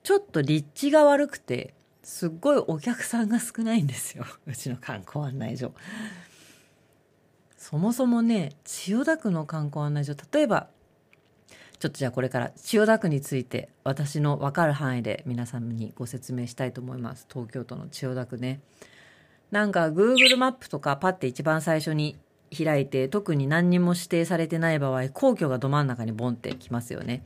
[0.03, 1.75] ちょっと立地が悪くて、
[2.07, 4.25] すっごいお客さんが少ないんですよ。
[4.47, 5.75] うちの観光案内所。
[7.57, 10.69] そもそもね千代田区の観光案内所例えば
[11.81, 17.27] ちょっとじゃあこれから千代田区について私の分かる範囲で皆さんにご説明したいと思います。
[17.29, 18.61] 東京都の千代田区ね。
[19.51, 22.17] なんか Google マップとかパッて一番最初に
[22.57, 27.25] 開いて特に何にも指定されてない場合皇居がど真ん中にボンってきますよね。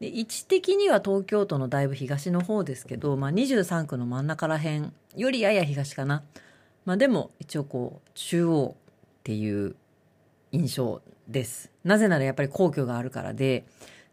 [0.00, 6.22] で位置的には東京都のだいぶ東の方ですけど、まあ、23区の真ん中ら辺よりやや東かな、
[6.86, 9.76] まあ、でも一応こう中央っていう
[10.52, 13.64] 印象ですなぜならやっぱり皇居があるからで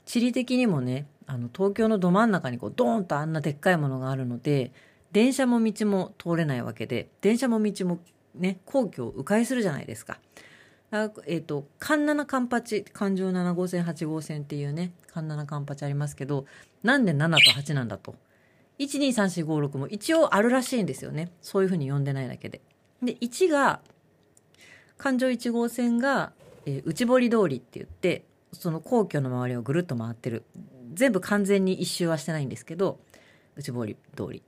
[0.06, 4.72] 地理的にもねあの東京のど真ん中にこうドーンとあんなでっかいものがあるので
[5.14, 8.00] 電車も道も通れないわけで電車も道も
[8.36, 10.20] ね皇居を迂回するじゃないですか。
[10.92, 16.46] えっ、ー、と、環七環八、環状7号線、8号線っていうね、環七環八ありますけど、
[16.84, 18.16] なんで7と8なんだと。
[18.80, 21.32] 123456も一応あるらしいんですよね。
[21.42, 22.62] そういうふうに呼んでないだけで。
[23.04, 23.82] で、1が、
[24.98, 26.32] 環状1号線が、
[26.66, 28.24] えー、内堀通りって言って、
[28.54, 30.44] その皇居の周りをぐるっと回ってる。
[30.94, 33.00] 全部完全に一周はしてないんですけど、
[33.58, 34.42] 内堀通り。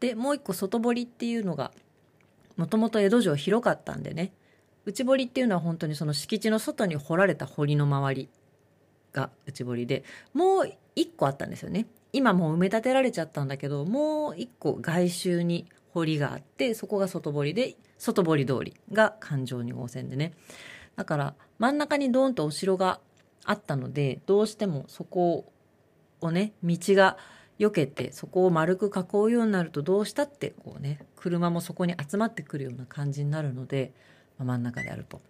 [0.00, 1.70] で、もう一個外堀っていうのが、
[2.56, 4.32] もともと江戸城広かったんでね、
[4.86, 8.28] 内堀っていうのは本当にその敷地の外に掘られた堀の周り
[9.12, 11.86] が内堀でもう一個あったんですよね。
[12.12, 20.32] 今もう埋め立てられちゃったんだけどもう一個外周に堀があってそこが外堀で外堀通りが環状2号線でね。
[20.96, 23.00] だから真ん中にドーンとお城が
[23.44, 25.52] あったのでどうしてもそこ
[26.20, 27.16] をね道が
[27.58, 33.92] 避けてそこを丸く囲うようになるとどうしたってこうね車もそこに集まってくるような感じになるので
[34.42, 35.20] 真ん中であると。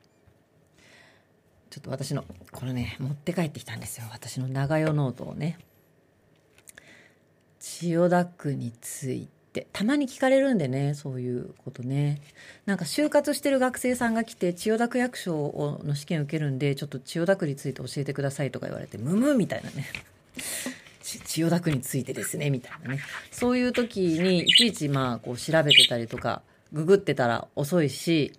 [1.70, 4.06] ちょっと私のこれね持って帰ってきたんですよ。
[4.12, 5.58] 私の長与ノートをね。
[7.58, 9.66] 千代田区について。
[9.72, 12.20] たまに聞かれるんでねそういうことね。
[12.66, 19.86] なんか就活してる学生さんが来て千代田区役所の試験受けるんでちょっと千代田区について教えてくださいとか言われてムムみたいなね。
[21.02, 23.00] 千代田区についてですねみたいなね。
[23.30, 28.32] そういう時にいちいちまあこう調べてたりとかググってたら遅いし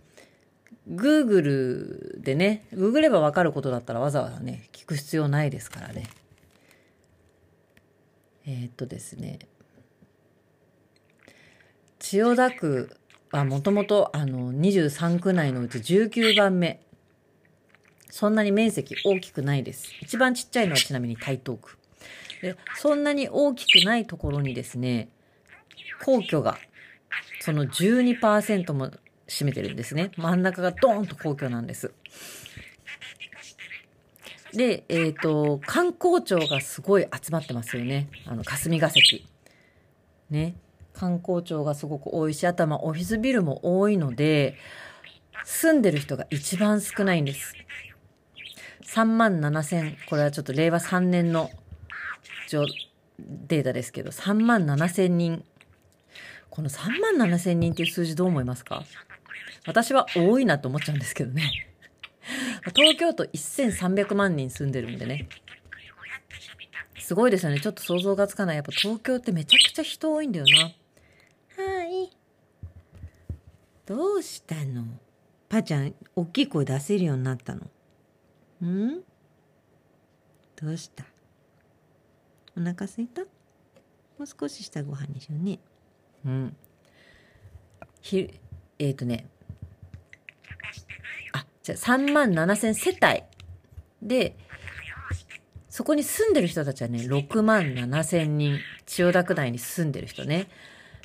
[0.89, 6.07] Google でね、ググればわかることだったらわざわざね、聞く必要ないですからね。
[8.45, 9.39] えー、っとですね、
[11.97, 12.95] 千代田区
[13.31, 16.81] はもともとあの23区内のうち19番目。
[18.11, 19.91] そんなに面積大きくないです。
[20.01, 21.77] 一番ちっちゃいのはちなみに台東区。
[22.41, 25.09] で、そんなに大きくないところにですね、
[26.05, 26.57] 皇居が
[27.41, 28.91] その12%も
[29.27, 30.11] 占めてるんですね。
[30.17, 31.93] 真ん中がドーンと皇居なんです。
[34.53, 38.07] で、えっ、ー、と、観光庁がすごい集まってますよね。
[38.25, 39.27] あの、霞が関。
[40.29, 40.55] ね。
[40.93, 44.55] 観光庁がすごく多いし、あとはオフィスビルも多いので、
[45.43, 47.53] 住んでる人が一番少ないんです。
[48.85, 51.51] 3万7000、これはちょっと令和3年の
[53.19, 55.43] データですけど、3万7000人。
[56.49, 58.85] この3万7000人っていう数字どう思いますか？
[59.65, 61.69] 私は多いなと思っちゃうんですけどね。
[62.75, 65.27] 東京都1300万人住んでるんでね。
[66.99, 67.59] すごいですよね。
[67.59, 68.55] ちょっと想像がつかない。
[68.55, 70.45] やっぱ東京ってめちゃくちゃ人多いんだよ
[71.57, 71.63] な。
[71.63, 72.09] はい。
[73.85, 74.85] どうしたの？
[75.47, 77.61] パちゃん、大きい声出せるようになったの？
[78.67, 79.03] ん？
[80.55, 81.05] どうした？
[82.57, 83.21] お腹すいた？
[83.21, 83.27] も
[84.21, 85.59] う少ししたご飯にしようね。
[86.25, 86.55] うん。
[88.01, 88.39] ひ、
[88.79, 89.27] えっ、ー、とね。
[91.33, 93.23] あ、じゃあ3万7千世帯
[94.01, 94.37] で、
[95.69, 100.47] そこに住んでる人たちはね、6万7千人、千代田区内に住んでる人ね。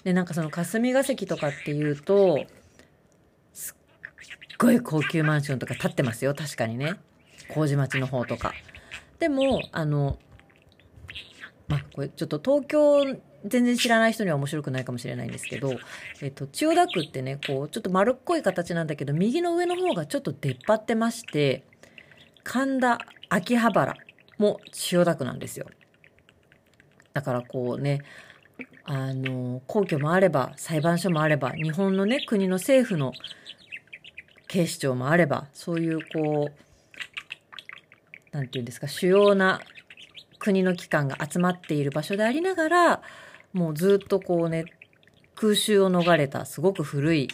[0.04, 2.46] で、なんかその霞が関とかっていうと、
[3.52, 6.94] すっごい高級マンションとか建ってますよ、確かにね。
[7.48, 8.52] 麹町の方とか。
[9.18, 10.18] でも、あの、
[11.66, 15.78] まあ、これちょっと東京全然知らない人には面白くないかもしれないんですけど、
[16.20, 21.64] えっと、千代田区ってね、こう、ちょっと丸っこい形なんだけど、右の上の方がちょっと出っ張ってまして、
[22.44, 22.98] 神田、
[23.28, 23.96] 秋葉原
[24.38, 25.66] も千代田区なんですよ。
[27.12, 28.02] だからこうね、
[28.84, 33.12] あの、皇居もあれば、裁判所もあれば、日本のね、国の政府の
[34.48, 39.60] 警視庁もあれば、そういうこう、なんていうんですか、主要な
[40.38, 43.02] 国の機関が集まっている場所でありながら、
[43.52, 44.64] もうずっとこうね、
[45.34, 47.28] 空襲を逃れたすごく古い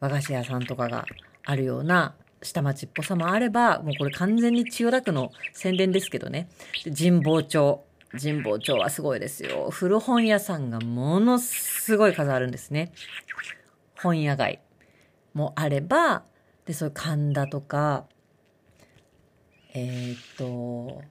[0.00, 1.06] 和菓子屋さんとかが
[1.44, 6.48] あるような下町っぽさもあれば、もうこれ完全に千代田区の宣伝ですけどね。
[6.84, 7.84] 神保町。
[8.20, 9.70] 神保町はすごいですよ。
[9.70, 12.92] 古本屋さんがものすごい数あるんですね。
[13.96, 14.60] 本屋街
[15.32, 16.24] もあれば、
[16.66, 18.04] で、そういう神田とか、
[19.72, 21.02] えー、っと、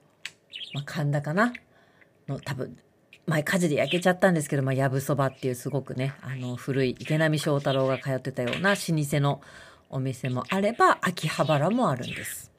[0.74, 1.52] まあ、神田かな？
[2.28, 2.78] の多分、
[3.26, 9.40] 前火事で焼けちゃったんですけど、まあ、やぶそばっていうすごくね、あの、古い池波正太郎が通ってたような老舗の
[9.90, 12.50] お店もあれば、秋葉原もあるんです。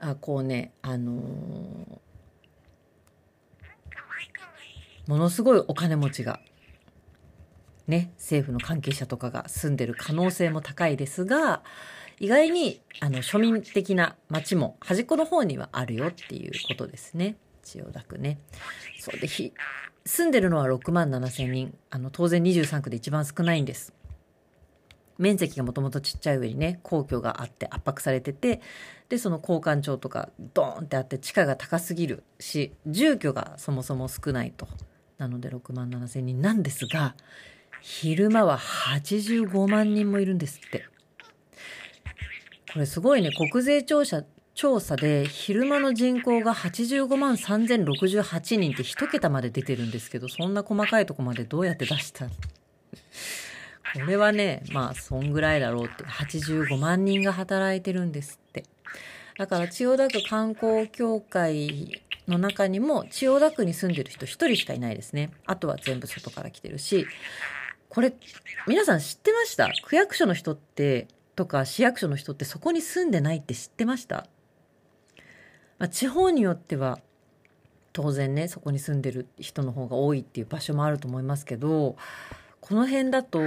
[0.00, 1.98] あ、こうね、あのー、
[5.10, 6.40] ものすごいお金持ちが、
[7.86, 11.62] ね、政府の関係者とかが住んでる可能性も高いですが、
[12.20, 17.36] 意外にあの庶民的な街も端っこの方にはあるよっていうことですね。
[17.68, 18.38] 千代田区ね。
[18.98, 19.52] そうで、ひ、
[20.06, 21.76] 住んでるのは6万7千人。
[21.90, 23.92] あの、当然23区で一番少ないんです。
[25.18, 28.62] 面積がもともとちっちゃい上にね、皇居があって圧迫されてて、
[29.08, 34.68] で、その交換庁とかドーンってあって地価が高すぎるし、住居がそもそも少ないと。
[35.18, 37.16] なので6万7千人なんですが、
[37.82, 40.84] 昼間は85万人もいるんですって。
[42.72, 44.24] これすごいね、国税調査、
[44.58, 52.26] 調査で昼間の人口が85万3068人って一桁まで出てるんですけど、そんな細かいとこまでどうやって出した？
[53.94, 58.64] これはね、まあ、そんぐらいだろうって、85万人が働いてるんですって。
[59.38, 65.30] だから千代田区観光協会の中にも千代田区に住んでる人一人しかいないですね。
[65.46, 67.06] あとは全部外から来てるし、
[67.88, 68.12] これ、
[68.66, 69.70] 皆さん知ってました？
[69.84, 74.26] 区役所の人ってとか市役所の人ってそこに住んでないって知ってました、
[75.78, 76.98] まあ、地方によっては
[77.92, 81.96] 当然ねそこに住んでる人の方が多いっていう場所もあると思いますけど
[82.60, 83.38] この辺だと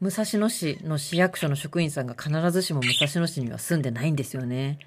[0.00, 4.78] 武蔵野市の市役所の職員さんが必ずしも武蔵野市には住んでないんですよね。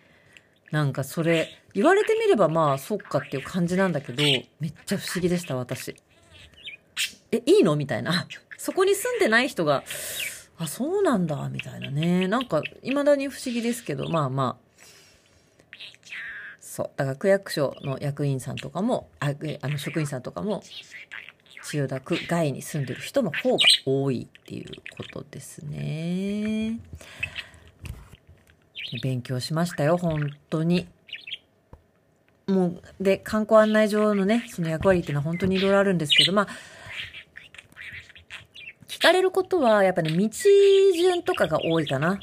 [0.71, 5.95] なんかそれ言われてみればまあそっかっていう感じなんだけどめっちゃ不思議でした私。
[7.31, 7.75] えいいの？
[7.75, 8.27] みたいな。
[8.57, 9.83] そこに住んでない人が
[10.59, 12.27] あ、そうなんだ、みたいなね。
[12.27, 14.66] なんか、未だに不思議ですけど、まあまあ。
[16.77, 16.89] そう。
[16.95, 20.61] だから区役所の役員さんとかも、ああの職員さんとかも、
[21.63, 26.77] 千代田区外に住んでる人の方が多いっていうことですね。
[29.01, 30.87] 勉強しましたよ、本当に。
[32.45, 36.47] もう、で、観光案内所のね、その役割っていうのは本当にいろいろあるんですけど、まあ、
[38.87, 40.29] 聞かれることは、やっぱ、ね、道
[40.93, 42.19] 順とかが多いかな。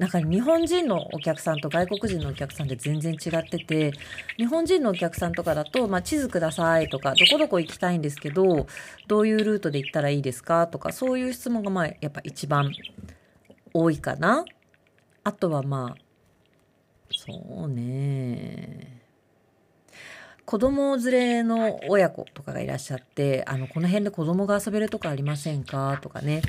[0.00, 3.92] なんか日本人のお客さんと外国人のお客さんって全然違ってて、
[4.38, 8.66] 日本人のお客さんとかだと、まあ、地図くださいとか、どこどこ行きたいんですけど、
[9.08, 10.66] どういうルートで行ったらいいですか？
[10.68, 12.72] とか、そういう質問がまあ、やっぱ一番
[13.74, 14.46] 多いかな。
[15.22, 16.02] あとはまあ、
[17.10, 19.02] そうね。
[20.46, 25.98] 子供連れの親子とかがいらっしゃって、あの、この辺で子供が遊べるとかありませんか？
[26.00, 26.40] とかね。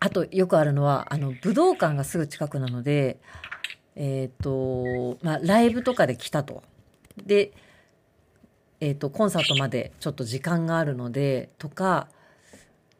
[0.00, 3.18] あとよくあるのは、あの、武道館がすぐ近くなので、
[3.94, 6.62] えっ、と、まあ、ライブとかで来たと。
[7.24, 7.52] で、
[8.80, 12.08] えっ、と、コンサートまでちょっと時間があるので、とか、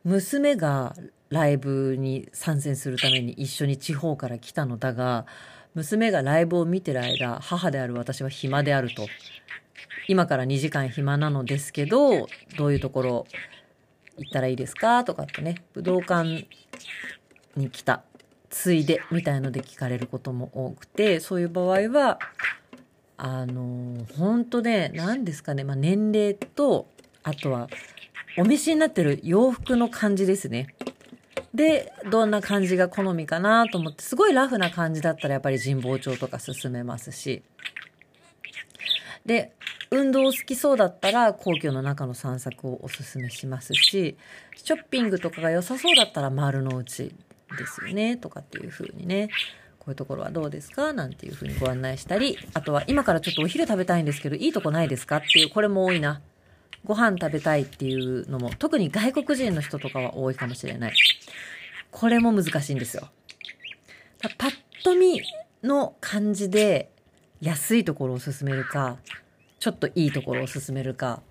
[0.05, 0.95] 娘が
[1.29, 5.27] ライブに参戦するために一緒に地方から来たのだが、
[5.75, 9.07] 娘がライブを見てる間、母である私は暇であると。
[10.09, 13.27] 今から2時間暇なのですけど、どういうところ
[14.19, 15.05] 行ったらいいですか？
[15.05, 16.47] とかってね、武道館
[17.57, 18.03] に来た、
[18.51, 22.19] ついでみたいので聞かれることも多くて、そういう場合は、
[23.17, 26.89] あの、本当ね、何ですかね、まあ、年齢と、
[27.23, 27.69] あとは、
[28.39, 30.75] お召しになってる洋服の感じですね。
[31.55, 37.43] で、どんな感じが好みかなと思って、すごいラフな感じだったらやっぱり神保町とか勧めますし。
[39.27, 39.53] で、
[39.91, 44.17] 運動好きそうだったら皇居の中の散策をおすすめしますし、
[44.57, 47.15] ショッピングとかが良さそうだったら丸の内
[47.59, 49.29] ですよね、とかっていう風にね。
[49.79, 50.93] こういうところはどうですか？
[50.93, 55.19] なんていう風にご案内したり、あとは今からちょっとお昼食べたいんですけど、いいとこないですか？
[55.19, 56.23] っていう、これも多いな。
[56.85, 60.95] ご飯食べたいっていうのも、特に外国人の人とかは多いかもしれない。
[61.93, 63.09] これも難しいんですよ。
[64.39, 64.53] パッ
[64.83, 65.21] と見
[65.63, 66.91] の感じで
[67.41, 68.97] 安いところを勧めるか、
[69.59, 71.23] ちょっといいところを勧めるか、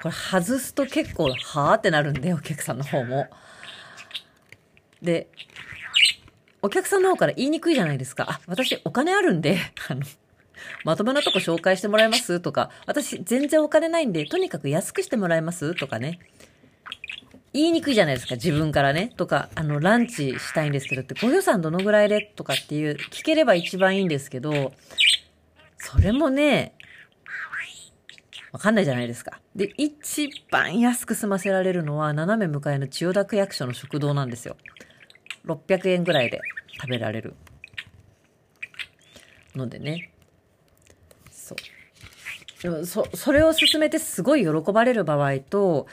[0.00, 3.28] これ外すと結構はーってなるんで、お客さんの方も。
[5.02, 5.28] で、
[6.62, 8.26] お客さんの方から言いにくいじゃないですか。
[8.28, 9.58] あ、私お金あるんで、
[9.88, 10.02] あの、
[10.84, 16.18] まともなとこ紹介してもらえますとか、私全然お金ないんで、とにかく安くしてもらえますとかね。
[17.52, 19.12] 言いにくいじゃないですか、自分からね。
[19.16, 24.72] とか、あの、ランチしたいんですけどって、ご予算どのぐらいでとかっていう、聞ければ一番いいんですけど、
[25.78, 26.74] それもね、
[28.52, 29.40] わかんないじゃないですか。
[29.54, 34.56] で、一番安く済ませられるのは、斜め向かいの千代田区役所の食堂なんですよ。
[35.44, 36.40] 600円ぐらいで
[36.80, 37.34] 食べられる。
[39.54, 40.10] のでね。
[41.30, 42.62] そう。
[42.62, 45.86] でもそ、それを勧めてすごい喜ばれる場合と、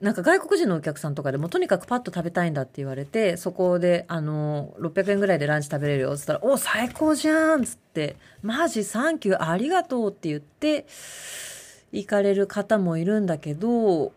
[0.00, 10.86] なんか外国人のお客さんとかでもとにかくパッと食べたいんだって言われて、そこで、あの、600円ぐらいでランチ食べれるよって言ったら、お、最高じゃんっつって、マジサンキューありがとうって言って、
[11.90, 14.12] 行かれる方もいるんだけど、5、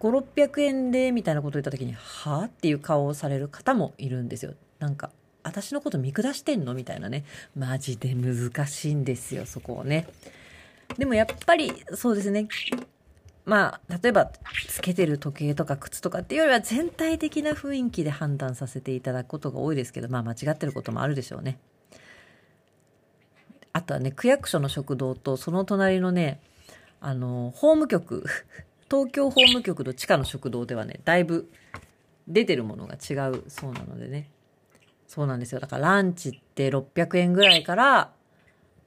[0.00, 2.44] 600円でみたいなことを言った時に、はあ？
[2.46, 4.54] っていう顔をされる方もいるんですよ。
[4.80, 5.10] なんか、
[5.44, 6.74] 私のこと見下してんの？
[6.74, 7.24] みたいなね。
[7.56, 10.08] マジで難しいんですよ、そこをね。
[10.98, 12.48] でもやっぱり、そうですね。
[13.44, 14.30] まあ、例えば、
[14.68, 21.58] つけてる時計とか靴とかっていうよりは全体的な雰囲気で判断させていただくことが多いですけど、まあ間違ってることもあるでしょうね。
[23.74, 26.40] あとはね、区役所の食堂とその隣のね、
[27.00, 28.24] あの、法務局、
[28.90, 31.50] 東京法務局の地下の食堂ではね、だいぶ
[32.26, 34.30] 出てるものが違うそうなのでね。
[35.06, 35.60] そうなんですよ。
[35.60, 38.12] だからランチって600円ぐらいから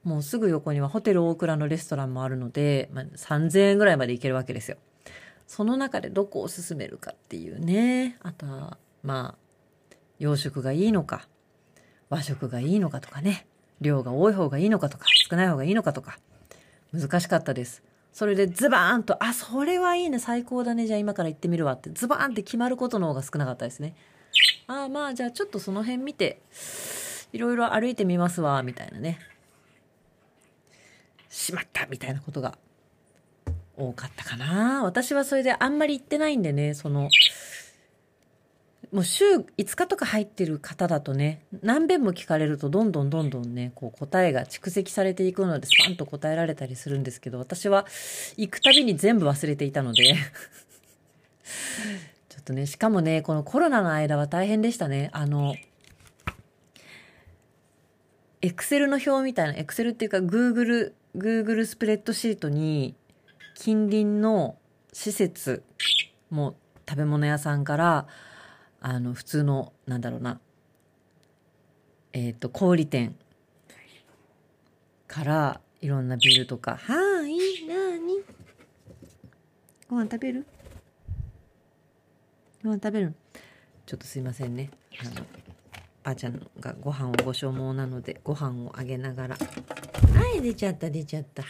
[0.08, 4.78] もうすぐ横にはホテル大倉のレストランもあるので、まあ、3000円ぐらいまで行けるわけですよ。
[5.48, 8.18] その中でどこを勧めるかっていうね。
[8.22, 11.28] あとは、まあ、洋食がいいのか、
[12.10, 13.48] 和食がいいのかとかね。
[13.82, 16.20] 量が多い方がいいのかとか、少ない方がいいのかとか。
[16.94, 17.84] 難しかったです。
[18.14, 23.96] それでズバーンと、あ、それはいいね、最高だね、じゃあ今から行ってみるわって、ズバーンって決まることの方が少なかったですね。
[24.68, 26.42] ああ、まあ、じゃあちょっとその辺見て、
[27.34, 29.20] いろいろ歩いてみますわ、みたいなね。
[31.38, 32.58] しまったみたいなことが
[33.78, 34.84] 多かったかな。
[34.84, 37.12] 私はそれであんまり行ってないんでね、その、
[38.92, 47.86] もう週5日とか入ってる方だとね、何遍も聞かれるとどんどんどんどんね、こう答えが蓄積されていくのでスパンと答えられたりするんですけど、私は
[48.36, 50.16] 行くたびに全部忘れていたので
[52.30, 55.12] ちょっとね、しかもね、このコロナの間は大変でしたね。
[55.14, 55.56] あの、
[58.42, 62.96] エクセルの表みたいな、エクセルっていうか Google Google スプレッドシートに
[63.56, 64.56] 近隣の
[64.94, 65.64] 施設
[66.30, 66.56] も
[66.88, 68.08] 食べ物屋さんから
[68.82, 70.40] あの普通のなんだろうな
[72.14, 73.16] えっ、ー、と小売店
[75.08, 78.22] からいろんなビルとか「はいなに？
[79.90, 80.46] ご飯食べる？
[82.64, 83.16] ご飯食べる？
[83.88, 84.70] ちょっとすいませんね。
[85.02, 85.26] あの
[86.10, 89.36] あちゃんがご飯をご所望なのでご飯をあげながら。
[89.36, 91.44] はい出ちゃった出ちゃった。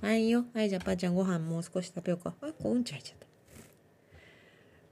[0.00, 0.44] はいよ。
[0.54, 2.32] はいじゃあばあちゃんご飯もう少し食べようか。
[2.40, 3.26] あこううんち入っちゃった。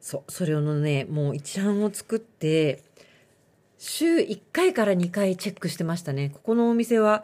[0.00, 2.82] そうそれをねもう一覧を作って
[3.78, 6.30] 週1回から2回チェックしてましたね。
[6.30, 7.22] ここのお店は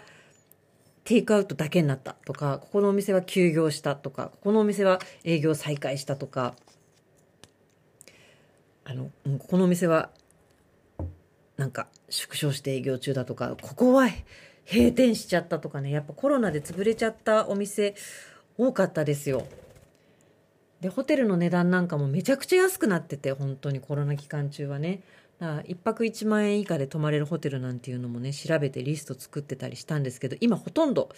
[1.02, 6.54] テイクアウトだけになったとかここのお店は休業したとかここのお店は営業再開したとか。
[8.84, 10.10] あのここのお店は
[11.58, 14.08] なんか縮小して営業中だとかここは
[14.64, 15.90] 閉店しちゃったとかね。
[15.90, 17.94] やっぱコロナで潰れちゃったお店
[18.56, 19.46] 多かったですよ。
[20.80, 25.02] でホテルの値段なんかもめちゃくちゃ安くなってて本当にコロナ期間中はね。
[25.40, 31.10] だから1泊1万円以下で泊まれるホテルなんていうのもね調べてリスト作ってたりしたんですけど今ほとんど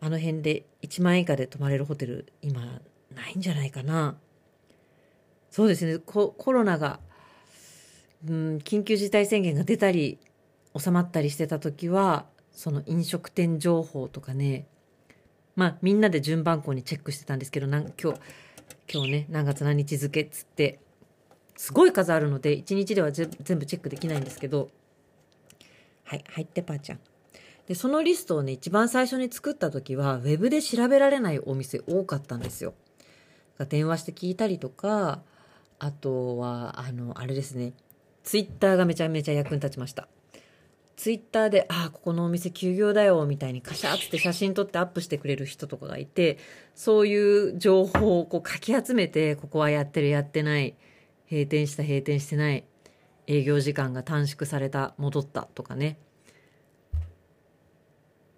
[0.00, 2.80] あの辺で1万円以下で泊まれるホテル今
[3.14, 4.16] ないんじゃないかな。
[5.50, 5.98] そうですね。
[5.98, 7.00] コロナが、
[8.26, 10.18] うん、緊急事態宣言が出たり
[10.76, 14.66] 収まったりしてた時はその飲食店情報とかね
[15.54, 18.20] まあみんなで順番校にチェックしてたんですけどなん今日
[18.92, 20.80] 今日ね何月何日付っつって
[21.56, 24.70] すごい数あるので1日では全部チェックできないんですけど
[26.04, 27.00] はい入ってぱーちゃん。
[27.66, 32.72] でそのリストをね一番最初に作った時はウェブで調べられないお店多かったんですよ。
[33.68, 35.20] 電話して聞いたりとか
[35.78, 37.74] あとはあのあれですね。
[38.28, 40.06] ツイッターがめちゃめちゃ役に立ちました
[40.96, 46.36] ツイッターで、ああ、ここのお店休業だよ、みたいにカシャーって写真撮ってアップしてくれる人とかがいて、
[46.74, 50.76] そういう情報をこうかき集めて、ここはやってる、やってない、
[51.30, 52.64] 閉店した、閉店してない、
[53.28, 55.98] 営業時間が短縮された、戻ったとかね。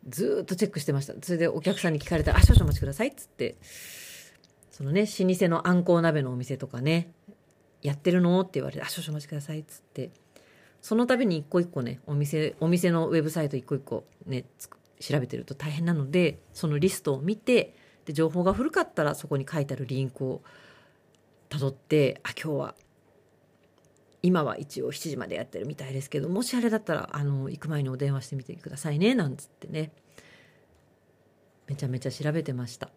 [0.07, 1.14] ずっとチェックしてました。
[1.20, 3.57] それでお客さんに聞かれたら、あ、少々お待ちください、っつって、
[4.70, 7.11] そのね、老舗のあんこう鍋のお店とかね、
[7.83, 8.41] やってるの？
[8.41, 10.11] って言われて、あ、少々お待ちください、っつって、
[10.83, 14.45] その度に一個一個ねお店お店のウェブサイト一個一個ね
[15.01, 17.74] 調べてると大変なのでそのリストを見て
[18.05, 20.43] で情報が古かったらそこに書いてあるリンクを
[21.49, 22.74] たどってあ今日は
[24.22, 29.93] 今は一応7時までやってるみたいですけどもしあれだったらあの行く前にお電話してみてくださいねなんつってね。
[31.66, 32.91] めちゃめちゃ調べてました。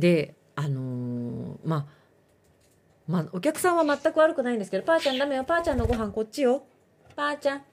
[0.00, 1.97] であのー、まあ
[3.08, 6.62] まあお客さんは全く悪くないんですけど「パーちゃんダメよパーちゃんのご飯こっちよ」
[7.18, 7.64] ばあちゃん。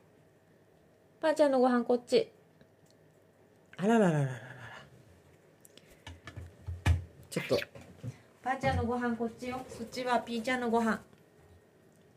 [1.22, 2.32] ばあちゃんのご飯こっち。
[3.78, 4.32] あらららららら。
[7.30, 7.60] ちょっと。
[8.44, 9.64] ばあちゃんのご飯こっちよ。
[9.70, 11.00] そっちはピーちゃんのご飯。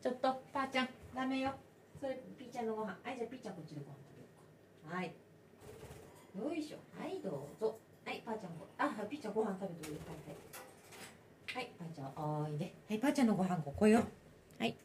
[0.01, 1.53] ちょっと、ばあちゃん、ダメよ。
[1.99, 2.97] それ、ピーちゃんのご飯。
[3.03, 4.27] はい、じゃあピーちゃんこっちでご飯食べよ
[4.87, 4.95] うか。
[4.95, 5.13] はい。
[6.35, 6.77] よいしょ。
[6.99, 7.77] はい、どうぞ。
[8.05, 10.48] はい、ばあちゃんご、あ、ピーちゃんご飯食べてください。
[11.53, 12.73] はい、ばあちゃん、おいで。
[12.87, 14.03] はい、ばあちゃんのご飯ここよ。
[14.59, 14.77] はい。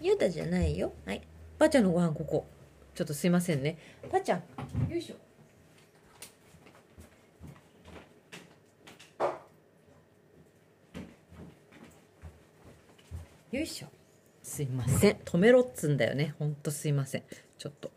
[0.00, 0.92] ゆうたじゃないよ。
[1.04, 1.22] はい。
[1.58, 2.46] ばあちゃんのご飯ここ。
[2.94, 3.76] ちょっとすいませんね。
[4.10, 4.42] ばあちゃん、
[4.90, 5.16] よいしょ。
[13.52, 13.88] よいしょ。
[14.42, 15.16] すいません。
[15.24, 16.34] 止めろっつんだよね。
[16.38, 17.22] ほんとすいません。
[17.58, 17.90] ちょっと。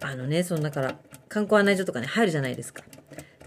[0.00, 2.84] あのね、そのだから、観光案内所とかね、入るじゃないですか。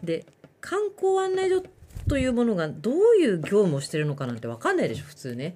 [0.04, 0.26] で、
[0.62, 1.64] 観光案内所
[2.08, 5.56] というものがどういう業務をしてるのかなんて分かんないでしょ、普通ね。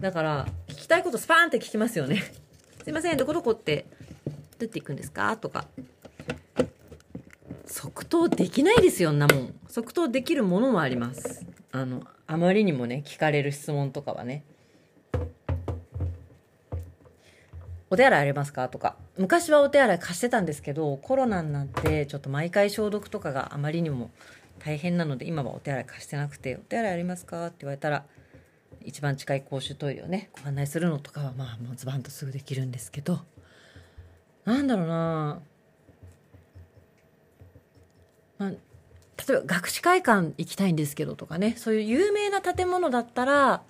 [0.00, 2.22] だから、聞きたいことスパーンって聞きますよね。
[2.82, 3.86] すいません、どこどこって
[4.26, 5.36] どうやって行くんですか？
[5.36, 5.66] とか。
[7.66, 9.54] 即答できないですよ、んなもん。
[9.68, 11.46] 即答できるものもあります。
[11.72, 14.44] あの、あまりにもね、聞かれる質問とかはね。
[17.90, 18.68] お手洗いありますか？
[18.68, 18.96] とか。
[19.18, 24.10] 昔はお手洗い貸してたんですけど、コロナになってちょっと毎回消毒とかがあまりにも
[24.64, 27.46] 大変なので、今はお手洗い貸してなくて、お手洗いありますか？
[27.46, 28.04] って言われたら、
[28.84, 33.20] 一番近い公衆トイレをねご案内するのとかはまあもうズバンとすぐできるんですけど
[34.44, 35.40] なんだろうな。
[38.38, 38.56] まあ例
[39.30, 43.62] えば学士会館行きたいんですけどとかねそういう有名な建物だったら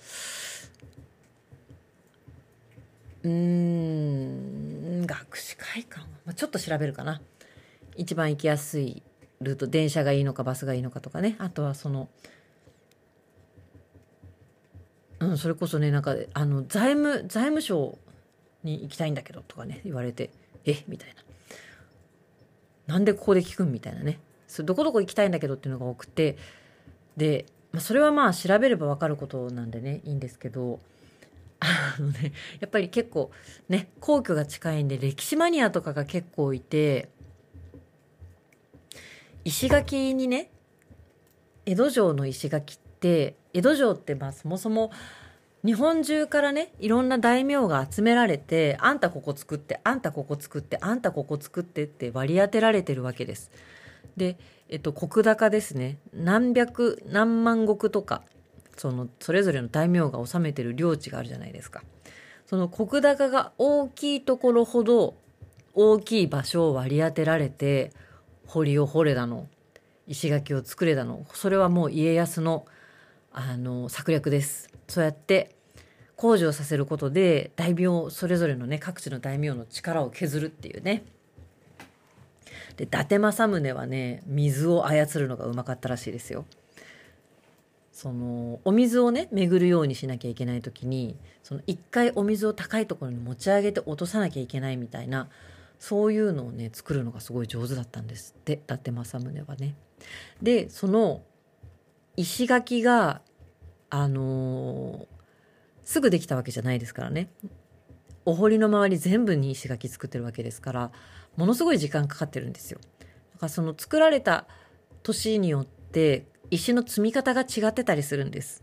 [3.23, 7.21] うん学士会館、まあ、ちょっと調べるかな。
[7.97, 9.03] 一番行きやすい
[9.43, 11.37] ルート電車がいいのかバスがいいのかとかね。
[11.39, 12.09] あとはその
[15.21, 17.97] うん、それこそねなんかあの財務財務省
[18.65, 20.31] に行きたいんだけどとかね言われて
[20.65, 20.83] え？
[20.89, 21.15] みたい
[22.89, 22.95] な。
[22.95, 24.19] なんでここで聞くんみたいなね。
[24.49, 26.37] それどこどこ行きたいんだけどっていうのが多くて。
[27.17, 30.81] で、まあ、それはまあ調べれば分かることなんでねいいんですけど。
[31.61, 33.31] あのねやっぱり結構
[33.69, 37.11] ね皇居が近いんで歴史マニアとかが結構いて。
[39.45, 40.51] 石垣にね
[41.67, 44.91] 江戸城の石垣って江戸城ってまあそもそも
[45.65, 53.51] 日本中からねいろんな大名が集められてあんたここ作ってあんたここ作ってあんたここ作ってって割り当てられてるわけです。
[54.17, 54.37] で、
[54.69, 58.23] えっと、石高ですね何百何万石とか
[58.77, 61.83] そのそれぞれの大名が治めてる領地があるじゃないですか。
[62.47, 65.15] その石高が大きいところほど
[65.75, 67.93] 大きい場所を割り当てられて
[68.53, 69.49] 堀を掘れだの
[70.07, 72.67] 石垣を作れだのそれはもう家康の
[73.33, 75.57] あの策略ですそうやって
[76.17, 81.03] 工事をさせることで大名それぞれのね各地の大名の力を削るっていうね
[82.77, 86.45] で伊達政宗はね水を操るのがうまかったらしいですよ。
[87.91, 95.29] そのお水をね巡るようにしなきゃいけない時にその一回お水を高いところに持ち上げて落とさなきゃいけないみたいな
[95.83, 99.75] そういうのをね作るのがすごい上手だったんですって伊達政宗はね。
[100.41, 101.25] でその
[102.17, 103.21] 石垣が
[103.91, 105.07] あのー、
[105.83, 107.31] すぐできたわけじゃないですからね
[108.25, 110.93] お堀の周り全部に石垣作ってるわけですから
[111.37, 112.79] ものすごい時間かかってるんですよ。
[113.33, 114.47] だからその作られた
[115.03, 118.63] 年によって石の積み方が違ってたりするんです。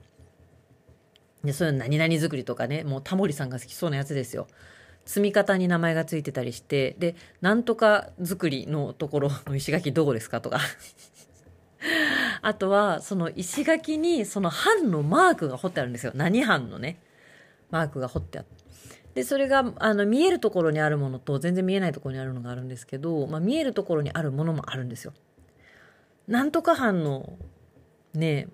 [1.43, 4.47] でそういう何々作りとかねもうタモリさんが好きそうなやつですよ。
[5.09, 10.59] 積み方に名前がついてたりしてでなんとか作りのところの石垣どこですかとか
[12.43, 16.99] あとはその石垣にその藩のマークが彫ってあるんですよ何藩のね
[17.71, 18.59] マークが彫ってあって
[19.15, 25.13] でそれがあの見えるところにあるものと全然見えないところにあるのがあるんですけど、まあ、見えるところにあるものもあるんですよ。
[26.27, 27.33] なんとか藩の
[28.13, 28.47] ね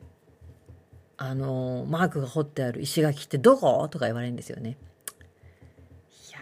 [1.17, 4.77] あのマークが彫ってある石垣ってどことか言われるんですよね。
[6.29, 6.39] いや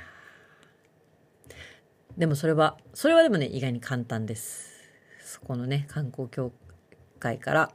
[2.17, 4.71] でもそれはそれはでもね意外に簡単です。
[5.23, 6.51] そこのね観光協
[7.19, 7.71] 会から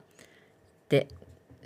[0.88, 1.08] で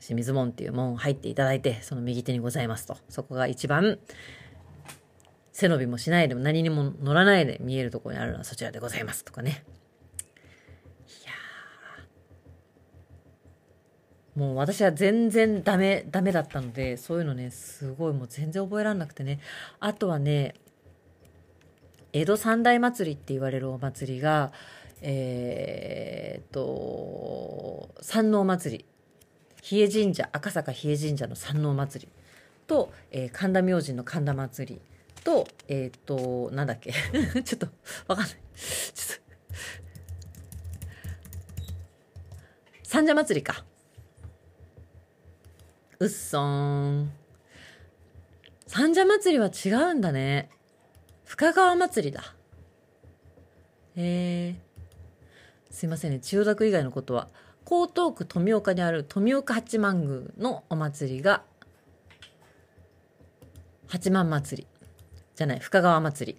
[0.01, 3.99] 清水門っていう門入っていただいてその右手にございますとそこが一番
[5.53, 9.65] 背伸びもしないでも何にも乗らないで見えるところにあるのはそちらでございますとかね。
[11.07, 11.33] いや
[14.35, 19.41] もう私は全然ダメ、ダメだったので、そういうのね、すごいもう全然覚えられなくてね。
[19.79, 20.55] あとはね、
[22.13, 24.53] 江戸三大祭りって言われるお祭りが、
[25.01, 28.85] えー、っと、山王祭り。
[29.63, 32.13] 比叡神社、赤坂比叡神社の山王祭り
[32.67, 34.81] と、えー、神田明神の神田祭り
[35.23, 36.93] と、えっ、と、なんだっけ
[37.45, 37.69] ちょっと、
[38.09, 38.35] わかんない。
[38.35, 39.23] ちょっと。
[42.83, 43.65] 三社祭りか。
[45.99, 47.13] うっそーん。
[48.67, 50.51] 三社祭りは違うんだね。
[51.33, 52.35] 深川祭りだ。
[53.97, 54.55] へえ。
[55.71, 56.19] すいませんね。
[56.19, 57.29] 千代田区以外のことは。
[57.65, 61.43] 江東区富岡にある富岡八幡宮のお祭りが
[63.89, 64.69] 八幡祭り。
[65.35, 66.39] じゃない深川祭り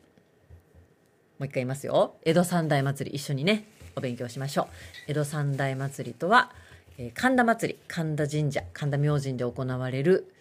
[1.39, 3.66] もう一回言いますよ江戸三大祭り一緒にね
[3.96, 4.68] お勉強しましょう
[5.08, 6.52] 江戸三大祭りとは、
[7.00, 10.32] えー、神田祭り神田神社神田明神で行われる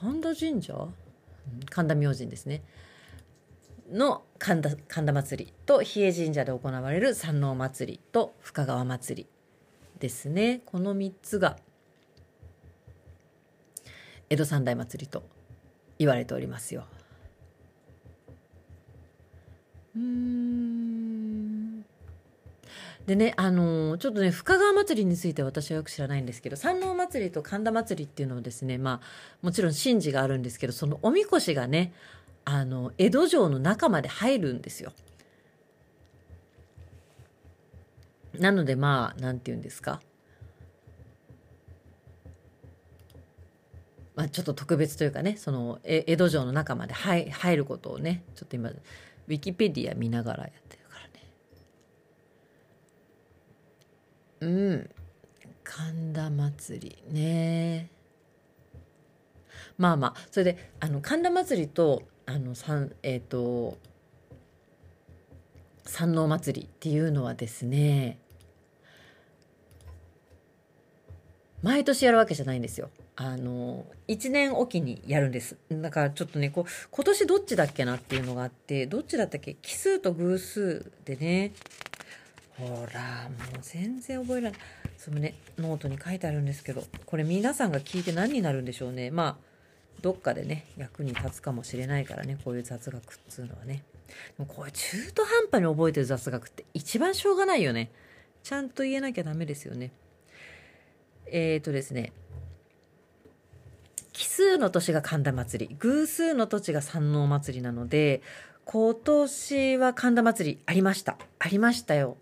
[0.00, 0.86] 神田神社？
[1.70, 2.62] 神田明神ですね
[3.90, 9.28] の神田神田祭りと比叡神社で行われる山王祭りと深川祭り
[9.98, 11.56] ですねこの3つが
[14.30, 15.22] 江戸三大祭りと
[15.98, 16.84] 言われておりますよ。
[19.96, 21.34] うん
[23.06, 29.06] でねあのちょっとね深川祭りについて私はよく知らないんですけど山王祭りと神田祭りっていうのはですねまあ
[29.42, 31.92] もちろん神事があるんですけどそのおみこしがね
[32.44, 34.92] あの江戸城の中まで入るんですよ。
[38.38, 40.00] なのでまあ何て言うんですか。
[44.14, 50.98] まあ、ちょっと特別というかねその江戸城の中まで入ることをねちょっと今ウィキペディア見ながらやってるか
[54.40, 54.52] らね。
[54.52, 54.90] うん。
[55.64, 57.88] 神田祭りね。
[59.78, 63.78] まあまあそれであの神田祭りとあの三えっ、ー、と
[65.84, 68.18] 山王祭りっていうのはですね
[71.62, 72.90] 毎年やるわけじゃないんですよ。
[73.16, 75.56] あの1年おきにやるんです。
[75.70, 79.54] だからちょっとねこう今年どっちだっけなっていうのがあってどっちだったっけ？
[79.54, 81.52] 奇数と偶数でね。
[82.58, 84.60] ほらもう全然覚えられない。
[84.98, 89.10] そのねノートに書いてあるんですけどこれ皆さんが聞いて何になるんでしょうね。
[89.10, 89.53] まあ
[90.00, 93.82] どっかでね役に立つかもしれないからねこういう雑学っつうのはね。
[94.36, 97.90] でもこういう中途半端に覚えてる雑学って一番しょうがないよね。
[98.42, 99.90] ちゃんと言えなきゃダメですよね。
[101.26, 102.12] えっ、ー、とですね。
[104.12, 105.76] 奇数の年が神田祭り。
[105.80, 108.22] 偶数の土地が山王祭りなので
[108.64, 111.16] 今年は神田祭りありました。
[111.38, 112.16] ありましたよ。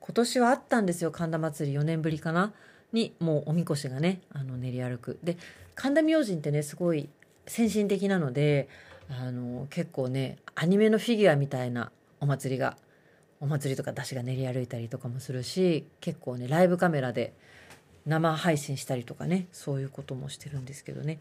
[0.00, 1.78] 今年はあったんですよ神田祭り。
[1.78, 2.52] 4年ぶりかな。
[2.92, 5.18] にもうおみこしがねあの練り歩く。
[5.22, 5.36] で
[5.80, 7.08] 神田明神ってねすごい
[7.46, 8.68] 先進的なので
[9.08, 12.76] あの結構ねアニメのフィギュアみたいなお祭りが
[13.40, 17.32] お祭りとか出汁が練り歩いたりとかもするし結構ねライブカメラで
[18.04, 21.18] 生配信したりとかねそういうこともしてるんですけどね。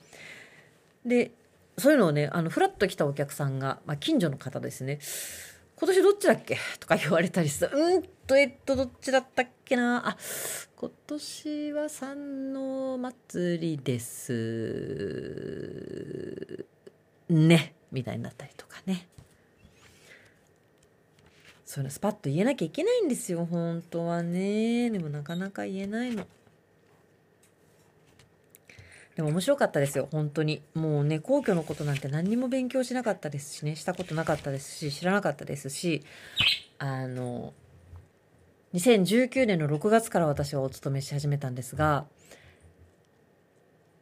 [1.05, 1.31] で
[1.77, 4.99] そういうのをねあのフラッと来たお客さんが、まあ、近所の方ですね。
[5.79, 6.57] 今年どっちだっけ？
[6.79, 7.71] とか言われたりする。
[7.73, 10.09] うんとえっとどっちだったっけな？
[10.09, 10.17] あ
[10.75, 14.33] 今年は三の祭りです。
[17.29, 17.75] ね。
[17.93, 19.07] みたいになったりとかね。
[21.65, 23.45] そういうのスパッと言えなきゃいけないんですよ。
[23.45, 24.89] 本当はね。
[24.89, 26.25] でもなかなか言えないの。
[29.19, 30.61] でも面白かったですよ、本当に。
[30.73, 36.05] もうね、皇居のことなんて何にも勉強しなかったですしね、したことなかったですし、知らなかったですし、
[36.77, 37.53] あの、
[38.73, 42.05] 2019年の6月から私はお勤めし始めたんですが、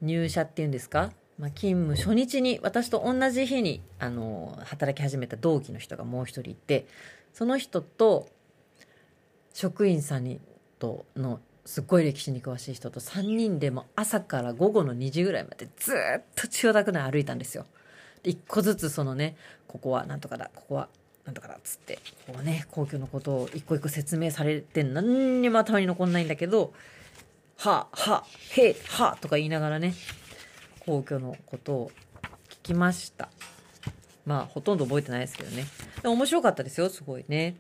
[0.04, 6.86] 入社っていうんですか、まあ、勤務初日に私と同じ日にあの働き始めた同期の人がもう一人いて
[7.34, 8.30] その人と
[9.52, 10.40] 職員さんに
[10.78, 17.66] とのすっごい歴史に詳しい人と3人でも朝から午後の2時ぐらいまでずっと千代田区内歩いたんですよ。
[18.24, 19.36] で一個ずつそのね
[19.68, 20.88] ここはなんとかだここは
[21.26, 26.74] なんとかだっつってこうね皇居のことを一個一個説明されて何にも頭に残んないんだけど
[27.60, 29.94] 「はあはあへえはあ」とか言いながらね
[30.86, 31.92] 皇居のことを
[32.50, 33.28] 聞きました。
[34.26, 35.66] まあほとんど覚えてないですけどね。
[36.02, 37.58] 面白かったですよすごいね。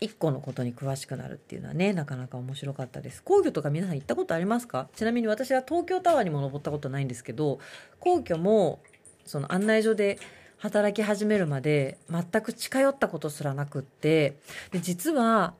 [0.00, 3.22] 一個のことに詳しくなるっていうのはねなかなか面白かったです。
[3.22, 4.88] 皇居とか皆さん行ったことありますか？
[4.96, 7.58] ちなみに私は東京タワーにも登ったことないんですけど
[7.98, 8.80] 皇居も
[9.26, 10.18] その案内所で
[10.58, 14.36] 働き始めるまで全く近寄ったことすらなくって
[14.72, 15.54] で実は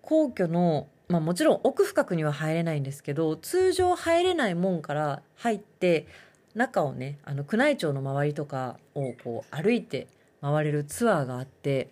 [0.00, 6.06] 皇居のまあもちろん奥深くには入れないんですけど通常入れない門から入って
[6.54, 10.06] 中をねあの宮内庁の周りとかをこう歩いて
[10.40, 11.88] 回れるツアーがあって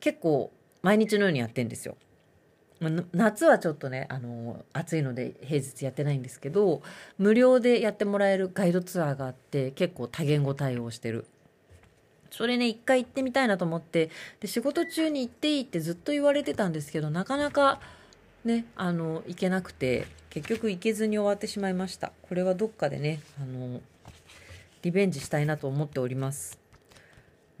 [0.00, 0.50] 結構
[0.82, 1.96] 毎日のようにやってんですよ。
[3.12, 6.82] 夏はちょっとねあの暑いので平日やってないんですけど
[7.16, 11.26] 無料でやってもらえるガイドツアーがあって結構多言語対応してる。
[12.30, 14.10] それね一回行ってみたいなと思って
[14.40, 17.78] で仕事中に行っていいってずっと言われてたんですけどなかなか
[18.44, 22.10] ねあの行けなくて結局行けずに終わってしまいました。
[22.22, 23.80] これはどっかでねあの
[24.82, 26.58] リベンジしたいなと思っております。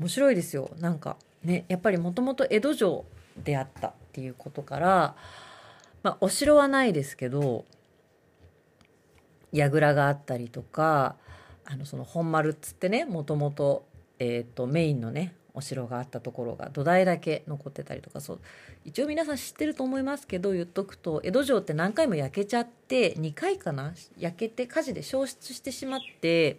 [0.00, 0.70] 面白いですよ。
[0.80, 3.04] なんかねやっぱりもともと江戸城
[3.36, 5.16] であったっていうことから、
[6.02, 7.64] まあ、お城はないですけど
[9.52, 11.16] 櫓があったりとか
[11.64, 13.86] あのその本丸っつってねもともと,、
[14.18, 18.40] えーと、メインのねお城があったところが土台だけ残ってたりとかそう
[18.84, 26.58] 一応皆さん知ってると思いますけど言っとくと江戸城って何回も焼けちゃって2回かな焼けて火事で焼失してしまって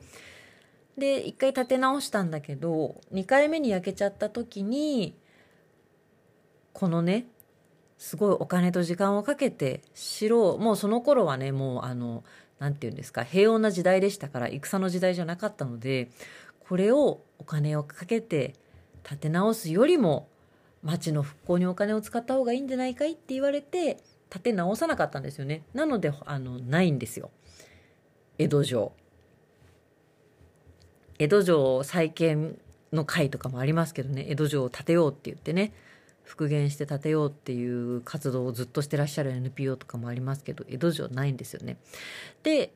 [0.98, 5.16] で1回建て直したんだけど2回目に焼けちゃった時に
[6.74, 7.28] このね
[7.98, 12.24] すごいお金と時間をかけて城もうその頃はねもうあの
[12.60, 16.10] 何て言うんですか平穏な時代でしたから戦の時代じゃなかったので
[16.68, 18.56] これをお金をかけて
[19.04, 20.28] 建て直すよりも
[20.82, 25.64] 町の復興にお金を使った方がいいんじゃないかいって言われて建て直さなかったんですよね。
[25.74, 27.32] なのであのないんですよ。
[28.38, 28.94] 江戸城。
[31.20, 32.58] 江戸城再建
[32.92, 35.74] の会とかもありますけどね江戸城を建てようって言ってね。
[36.24, 41.78] 復元して建てようっていう活動をずっとしてらっしゃる NPO とかもありますけど江戸城ないんですよね。
[42.44, 42.74] で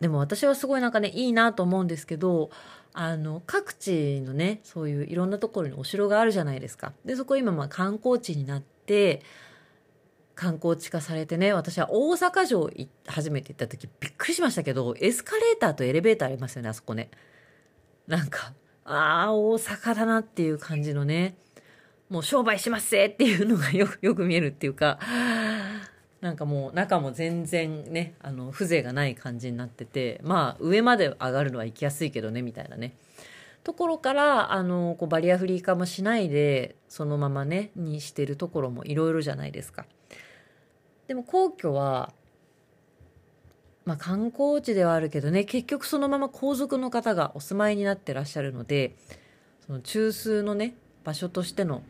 [0.00, 2.50] でも私はすごいなんかねいいなと思うんですけど
[2.92, 6.92] あの各地のねそういういろんなところにお城があるじゃないですか。
[7.04, 9.22] でそこ今まあ観光地になって
[10.34, 12.70] 観光地化されてね私は大阪城
[13.06, 17.10] 初めて行った時びっくりしましたけどエスカレーターとエレベーターありますよねあそこね
[18.06, 18.54] なんか
[18.84, 21.36] ああ大阪だなっていう感じのね
[22.10, 24.98] もう商売しますぜっていうのがよく よく見えるっていうか
[26.20, 32.94] なんかもう中も全然ねあの風情がない感じになっててまあ上まで上がるのは行きやすいけどねみたいなね
[33.62, 39.86] ところからあのこうバリアフリー化もしないでそのままねにしてるところもいろいろじゃないですか。
[41.06, 42.12] でも皇居は、
[43.84, 48.94] まあ、観光地ではあるけどね結局そのまま皇族の方がお住まいになってらっしゃるので
[49.66, 51.82] その中枢のね場所としての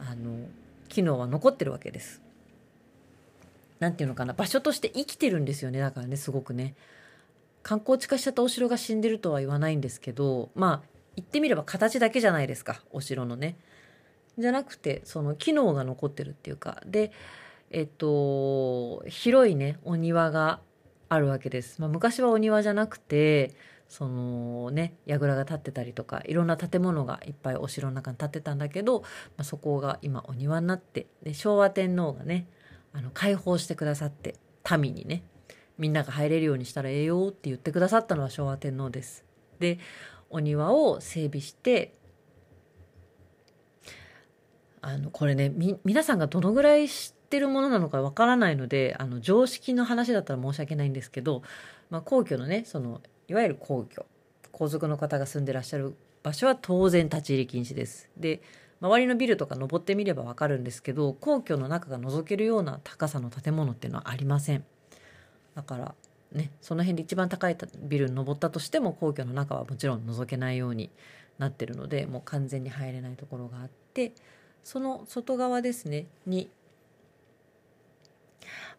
[0.00, 0.46] あの
[0.88, 2.22] 機能は残ってるわけです。
[3.78, 6.74] なんていうのかな場所として生きてるんですよねだからねすごくね。
[7.62, 13.56] 観光地化しちゃったお城が死んでるとは言わないんですけどまあ言ってみれば形だけじゃないですかお城のね。
[14.38, 17.12] じゃなくてその機能が残ってるっていうかで
[17.72, 20.60] えっと、広いね、お庭が
[21.08, 21.80] あるわけです。
[21.80, 23.54] まあ、昔はお庭じゃなくて、
[23.90, 29.06] そのね、櫓が建ってたりとか、いろんな建物がいっぱいお城の中に建ってたんだけど、ま
[29.38, 32.46] あ、そこが今お庭になって、で昭和天皇がね、
[32.92, 34.36] あの開放してくださって、
[34.78, 35.24] 民にね、
[35.76, 39.24] みんなが入れるようにしたらええよって言ってくださったのは昭和天皇です。
[39.58, 39.80] で
[40.28, 41.92] お庭を整備して
[44.80, 51.42] あのこれねみ皆さんがどのぐらい知ってるものなのかわからないのであの常識の話だったら申し訳ないんですけど、
[51.90, 53.00] まあ、皇居のねその
[53.30, 54.04] いわゆる皇居
[54.50, 58.10] 皇族の方が住んでらっしゃる場所は当然立ち入り禁止です。
[58.16, 58.42] で
[58.80, 64.64] 周りのビルとか登ってみればわかるんですけど皇居の中が覗けるような高さの建物っていうのはありません。
[65.54, 65.94] だから
[66.32, 70.90] ねその辺で一番高いビルに登ったとしても皇居の中はもちろん覗けないように
[71.38, 74.12] なってるのでもう完全に入れないところがあって
[74.64, 76.50] その外側ですねに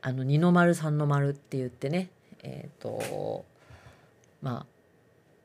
[0.01, 2.09] あの二の丸三の丸って言ってね
[2.43, 3.45] えっ、ー、と
[4.41, 4.65] まあ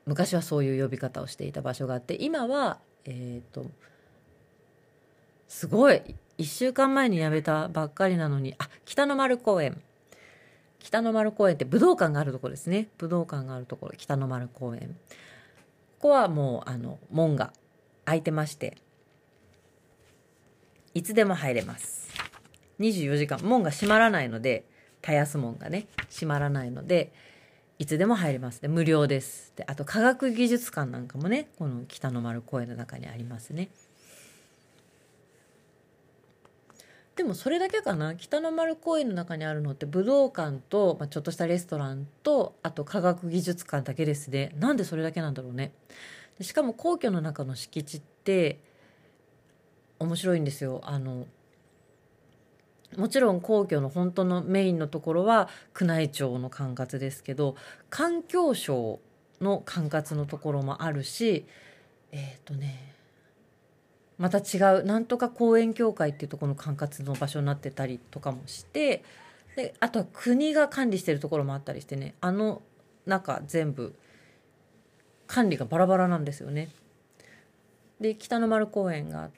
[0.05, 3.65] 昔はそういう呼び方をしていた場所があって今はえっ、ー、と
[5.47, 6.01] すごい
[6.37, 9.81] 1週間前に辞めたばっかりなのにあ北の丸公園。
[10.79, 12.87] 北の丸公園って武道館があるところですね。
[12.97, 14.95] 武道館があるところ北の丸公園。
[15.99, 17.51] ここはもうあの門が
[18.05, 18.77] 開いてまして
[20.93, 22.07] いつでも入れます。
[22.79, 23.39] 24時間。
[23.43, 24.63] 門が閉まらないので
[25.01, 27.11] たやす門がね閉まらないので
[27.79, 28.61] いつでも入れます。
[28.61, 29.53] で無料です。
[29.55, 33.69] であと科学技術館なんかもねこの北の丸公園の中にありますね。
[37.15, 38.15] でもそれだけかな。
[38.15, 44.55] 北の丸公園の中にあるのって武道館と、まあ、ちょっとしたレストランとあと科学技術館だけですね。
[44.59, 45.71] なんでそれだけなんだろうね。
[46.41, 48.59] しかも皇居の中の敷地って
[49.99, 50.81] 面白いんですよ。
[50.83, 51.25] あの
[52.95, 57.55] もちろん皇居の本当のメインのところは宮内庁の管轄ですけど
[57.89, 58.99] 環境省
[59.41, 61.45] の管轄のところもあるし
[62.11, 62.93] えっ、ー、とね
[64.17, 69.03] また違うなんとか公園協会っていうところの管轄の場所になってたりとかもして
[69.55, 72.61] であとは国が管理してるところもあったりしてねあの
[73.05, 73.93] 中全部
[75.27, 76.69] 管理がバラバラなんですよね。
[77.99, 79.29] で北の丸公園があっ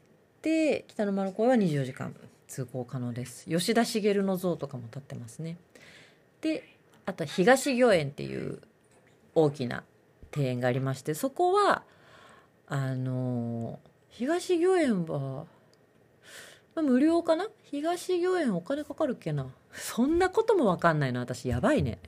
[0.41, 2.13] て北の丸公園は24時間
[2.49, 3.47] 通行可能です。
[3.47, 5.57] 吉田茂の像とかも立ってますね。
[6.41, 6.63] で
[7.05, 8.59] あと東御苑っていう
[9.35, 9.83] 大きな
[10.35, 11.83] 庭園がありましてそこは
[12.67, 13.79] あの
[14.09, 15.45] 東御苑は、
[16.75, 17.47] まあ、無料かな？
[17.63, 19.45] 東御苑お金かかるっけな？
[19.71, 21.99] そんなこともわかんないの私やばいね。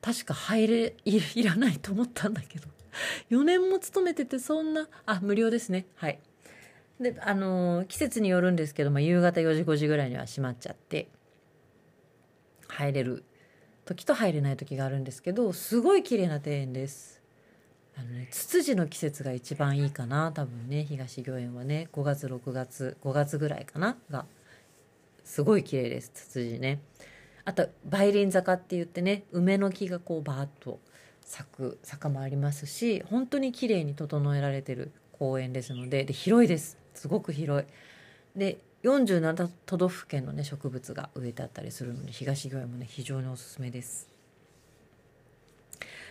[0.00, 2.68] 確か入れいいらないと思ったんだけど。
[3.30, 5.86] 4年も勤めててそんなあ無料ですね。
[5.94, 6.20] はい。
[7.00, 11.08] であのー、季節によるんですけど、まあ、夕方4時5時ぐらいには閉まっちゃって
[12.68, 13.24] 入れる
[13.86, 17.20] 時と入れない時があるんですけどすごい綺麗な庭園です。
[17.96, 21.88] あのねツツジの季節が一番いいかな多分ね東御苑はね。
[21.92, 24.26] 5月6月5月ぐらいかなが
[25.24, 26.80] すごい綺麗ですツツジね。
[27.44, 30.80] あと梅林坂って言ってね梅の木がこうバーッと
[31.30, 36.76] 咲く坂もありますし本当に綺麗に整えられてる公園ですのでで広いです。
[36.92, 37.68] すごく広い。
[38.36, 44.08] で47都道府県のね植物が植えてあったりするので東御苑もね非常におすすめです。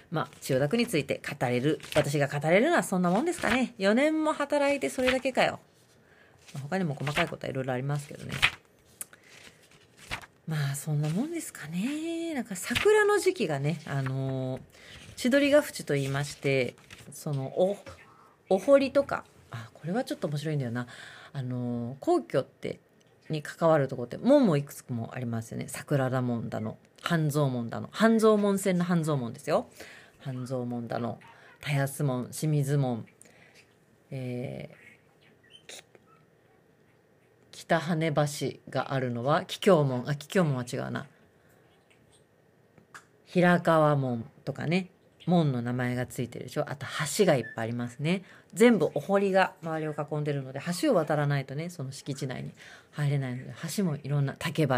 [0.10, 3.76] まあ千代田区について語れる私が語れるのはそんなもんですかね。
[3.78, 5.60] 4年も働いてそれだけかよ、
[6.54, 8.32] まあ、他にも細かいことはいろいろありますけどね。
[10.48, 12.34] まあそんなもんですかね。
[12.34, 14.62] なんか桜の時期がねあのー、
[15.20, 16.76] 千鳥ヶ淵と言いまして
[17.12, 17.76] そのお
[18.48, 20.88] お堀とかあこれはちょっと面白いんだよな。
[21.34, 22.80] あの皇居って
[23.30, 25.66] に関わるとこって門もいくつもありますよね。
[25.68, 29.68] 桜田門だの半蔵門だの半蔵門線の半蔵門ですよ。
[30.20, 31.20] 半蔵門だの
[31.60, 33.06] 田安門清水門、
[34.12, 35.84] えー、
[37.52, 40.10] 北羽橋があるのは桔梗門。
[40.10, 41.08] あ桔梗門は違うな。
[43.26, 44.92] 平川門とかね。
[45.30, 46.66] 門の名前がついてるでしょ？
[46.68, 46.86] あと
[47.18, 48.24] 橋がいっぱいありますね。
[48.54, 52.52] 全部お堀が周りを囲んでるので橋を渡らないとねその敷地内に
[52.92, 54.76] 入れないので橋もいろんな竹橋。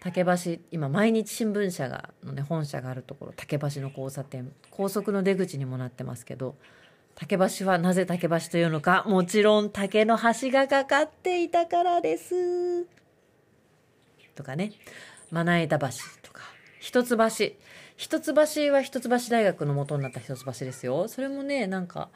[0.00, 6.56] 竹橋今毎日新聞社がのね本社があるところ竹橋の交差点高速の出口にもなってますけど
[7.14, 12.84] 竹橋はなぜ竹橋というのかもちろん竹の橋がかかっていたからです。
[14.34, 14.72] とかね。
[15.30, 15.86] まな板橋
[16.22, 16.42] とか。
[16.80, 17.16] 一橋。
[18.02, 21.06] 一橋は一橋大学の元になった一橋ですよ。
[21.06, 22.08] それもねなんか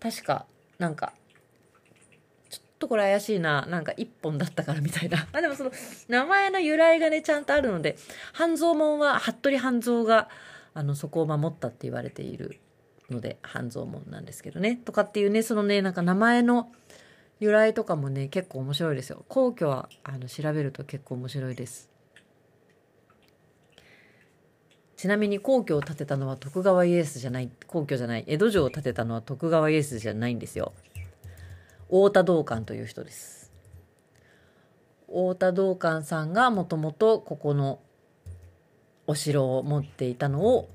[0.00, 0.44] 確か
[0.80, 1.12] なんか
[2.48, 5.28] ちょっとこれ怪しいななんか一本だったからみたいな。
[5.32, 5.70] あでもその
[6.08, 7.96] 名前の由来がねちゃんとあるので
[8.32, 10.28] 半蔵門は服部半蔵が
[10.74, 12.58] あのそこを守ったって言われている
[13.08, 14.80] ので半蔵門なんですけどね。
[14.84, 16.72] とかっていうねそのねなんか名前の
[17.38, 19.24] 由来とかもね結構面白いですよ。
[19.28, 21.89] 皇居はあの調べると結構面白いです。
[25.00, 30.74] ちなみに皇居を建てたのは徳川家康じゃない皇居じゃない江戸城を建てたのは徳川家康じゃないんですよ。
[31.86, 33.50] 太田道館という人です。
[35.06, 37.80] 太田道館さんがもともとここの
[39.06, 40.68] お城を持っていたのを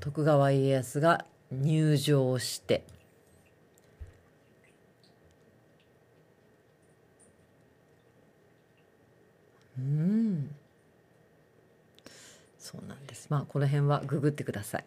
[0.00, 2.82] 徳川家康が入城して。
[9.78, 10.56] うん。
[12.72, 13.26] そうなんです。
[13.28, 14.84] まあこの辺はググってください。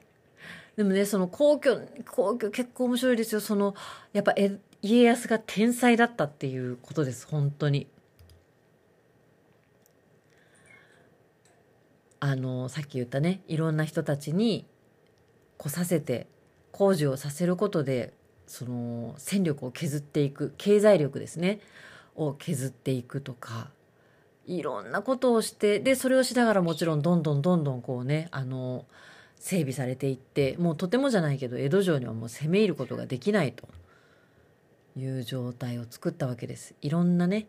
[0.75, 1.79] でもねその皇居
[2.09, 3.41] 皇居結構面白いですよ。
[3.41, 3.75] その
[4.11, 4.33] やっぱ
[4.81, 7.27] 家康が天才だったっていうことです。
[7.27, 7.87] 本当に。
[12.19, 14.65] あのさっき言ったねいろんな人たちに
[15.57, 16.27] 来させて
[16.71, 18.13] 工事をさせることで
[18.47, 21.59] その戦力を削っていく経済力ですね
[22.15, 23.69] を削っていくとか
[24.47, 28.85] いろんなことをしてでそれをしながらもちろんどんどんどんどんこうねあの
[29.39, 33.67] 整備されていってもうとてもじゃないけど江戸城にはもう攻め入ることができないと
[34.97, 36.73] いう状態を作ったわけです。
[36.81, 37.47] いろんなね。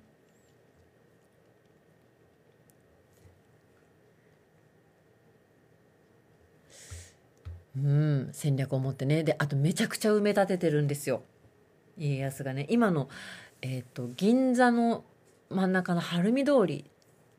[7.77, 9.23] うん戦略を持ってね。
[9.23, 11.23] であとめちゃくちゃ埋め立ててるんですよ。
[11.99, 12.67] 家康がね。
[12.71, 13.09] 今の、
[13.63, 15.05] えーと、銀座の
[15.51, 16.91] 真ん中の晴海通り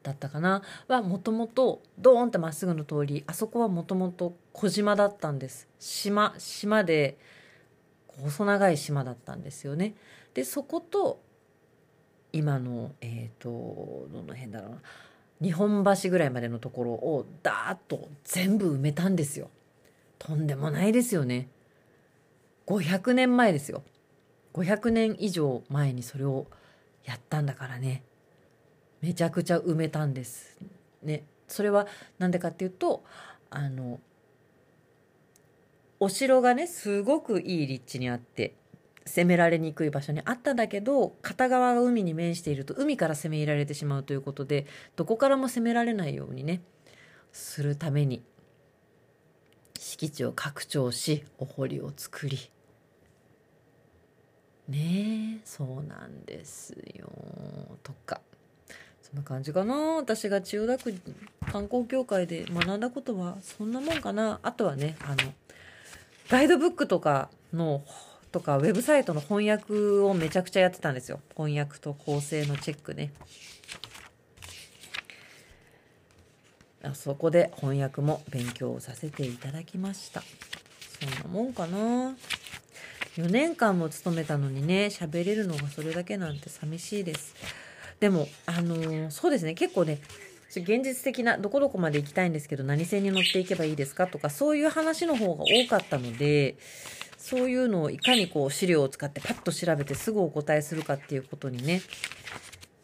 [0.04, 0.62] だったかな？
[0.88, 5.68] はもともとドーンってまっすぐの通りあそこはもともと小島だったんです。
[5.80, 7.18] 島島で
[8.08, 9.96] 細長い島だったんですよね。
[10.34, 11.20] でそこと
[12.32, 14.82] 今のえっ、ー、とどの辺だろうな？
[15.40, 19.50] 日本橋ぐらいまでのところをダーッと全部埋めたんですよ。
[20.18, 21.50] とんでもないですよね。
[22.66, 23.84] 500年前ですよ。
[24.54, 26.48] 500年以上前にそれを
[27.08, 28.04] やったんだからね。
[29.02, 30.58] めちゃくちゃ埋めたんです。
[31.02, 31.24] ね。
[31.48, 31.88] それは
[32.20, 33.04] 何でかっていうと
[33.50, 34.00] あの
[36.00, 38.54] お城がねすごくいい立地にあって
[39.06, 46.62] 攻められにくい場所にあったんだけど片側が海に面していると海から攻め入られてしまうということでどこからも攻められないようにね
[47.32, 48.22] するために
[49.80, 52.52] 敷地を拡張しお堀を作り
[54.68, 57.10] ねえそうなんですよ。
[57.84, 58.22] とか。
[59.02, 59.76] そんな感じかな。
[59.96, 60.96] 私が千代田区
[61.50, 64.40] 観光協会で学んだことはそんなもんかな。
[64.44, 65.34] あとはねあの
[66.30, 67.82] ガイドブックとかの
[68.34, 71.22] とかウェブサイトの翻訳をめちゃくちゃやってたんですよ。
[71.38, 73.14] 翻訳と構成のチェックね。
[76.84, 80.22] あそこで翻訳も勉強させていただきました。
[81.00, 82.16] そんなもんかな。
[83.18, 87.36] 4年間も勤めたのにね喋れるのがそれだけなんて寂しいです。
[88.00, 89.56] でもあのー、そうですね。
[89.56, 90.00] 結構ね
[90.50, 94.08] 現実的などこどこまで行きたいんですけど何線に乗っていけばいいですか？
[94.08, 96.58] とかそういう話の方が多かったので
[97.18, 101.82] そういうのをいかにこう資料を使ってパッと調べてすぐお答えするかっていうことにね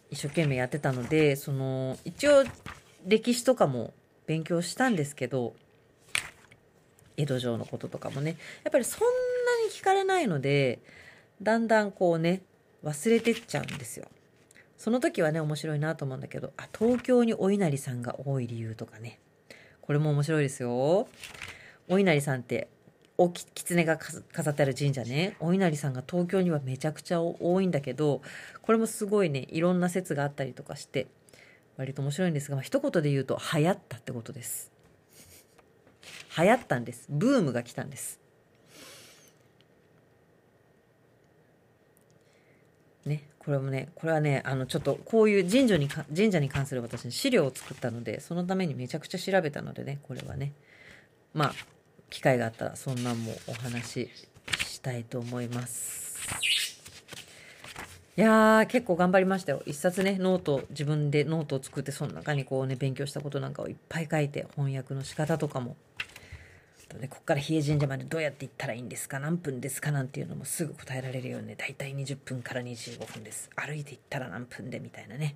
[0.10, 2.44] 一生懸命やってたのでその一応
[3.06, 3.94] 歴史とかも
[4.26, 5.54] 勉強したんですけど
[7.18, 8.38] 江戸城のこととかもね。
[8.64, 9.00] やっぱりそん
[9.64, 10.80] に聞かれないので
[11.41, 12.41] だんだんこうね
[12.84, 14.07] 忘れてっちゃうんですよ。
[14.78, 19.20] その時はね面白いなと思うんだけどあ東京にお稲荷さんが多い理由とかね。
[19.82, 21.07] これも面白いですよ。
[21.89, 22.68] お稲荷さんって
[23.18, 25.38] おき狐が飾ってある神社ね。
[25.39, 28.22] お稲荷さんが東京にはめちゃくちゃ多いんだけど
[28.61, 31.07] これもすごいねいろんな説があったりとかして
[31.78, 34.72] 割と面白いんですが、まあ、一言で言うと流行ったってことです。
[36.38, 37.05] 流行ったんです。
[37.09, 38.20] ブームが来たんです。
[43.06, 50.54] ねこれもねこれはねあのちょっとこういう神社に神社に関する私に資料を作ったのでそのためにめちゃくちゃ調べたのでねこれはね。
[51.34, 51.54] まあ
[52.10, 54.10] 機会があったらそんなんもお話し
[54.68, 56.30] したいと思います。
[58.16, 59.64] いやー結構頑張りましたよ。
[59.66, 65.76] 一冊ねノート自分でノートを作ってその中にこうね勉強したことなんかをいっぱい書いて翻訳の仕方とかも
[66.88, 73.50] とね、ここから日枝神社までどうやって行ったらいいんですか何分ですかなんていうのもすぐ答えられるようにね、だいたい20分から25分です。
[73.56, 75.36] 歩いて行ったら何分でみたいなね、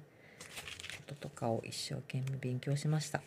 [1.08, 3.22] こととかを一生懸命勉強しました。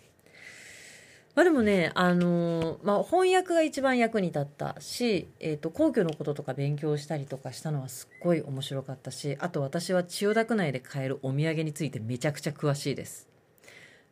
[1.35, 13.29] まあでもね、あのー、まあ翻訳が一番役に立ったし、えっ、ー、と、皇居のこととか勉強したりとかしたのはすっごい面白かったし、あと私は千代田区内で買えるお土産についてめちゃくちゃ詳しいです。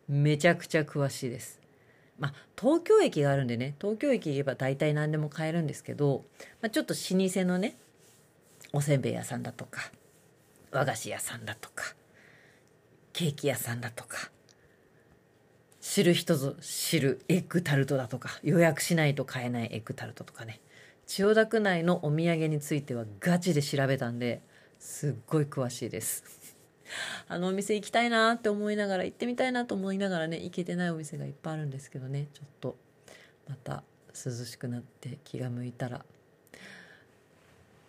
[0.09, 1.61] めちゃくちゃ詳しいです。
[2.19, 6.25] まあ、東京駅があるんでね東京駅行けば大体何でも買えるんですけど、
[6.61, 7.77] まあ、ちょっと老舗のね
[8.73, 9.91] おせんべい屋さんだとか
[10.73, 11.95] 和菓子屋さんだとか
[13.13, 14.31] ケーキ屋さんだとか
[15.81, 20.61] 知る人ぞ知るエッグタルトだとか予約しないと買えないエッグタルトとかね
[21.07, 24.43] 千代田区内のお土産についてはガチで調べたんで
[24.79, 26.38] すっごい詳しいです。
[27.29, 32.77] あのお店行きたいなって思いながら行ってみたいなと思いながらね行けてないお店がいっぱいあるんですけどねちょっと
[33.49, 33.83] また
[34.15, 36.05] 涼しくなって気が向いたら。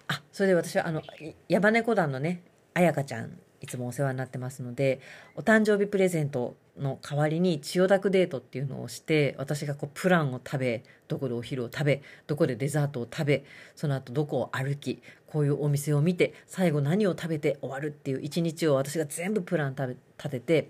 [0.10, 1.04] あそれで私はあの
[1.48, 2.42] ヤバネコ団のね
[2.74, 5.00] 彩香ちゃんいつもお世話になってますので
[5.36, 13.44] お誕生日プレゼントの代わりに千代田区デートっていうのをして私がこうプランを食べどこでお昼を食べどこでデザートを食べ
[13.76, 15.02] その後どこを歩き
[15.32, 19.96] こういうお店を見て最後何を食べて終わるっていう一日を私が全部プラン立
[20.30, 20.70] てて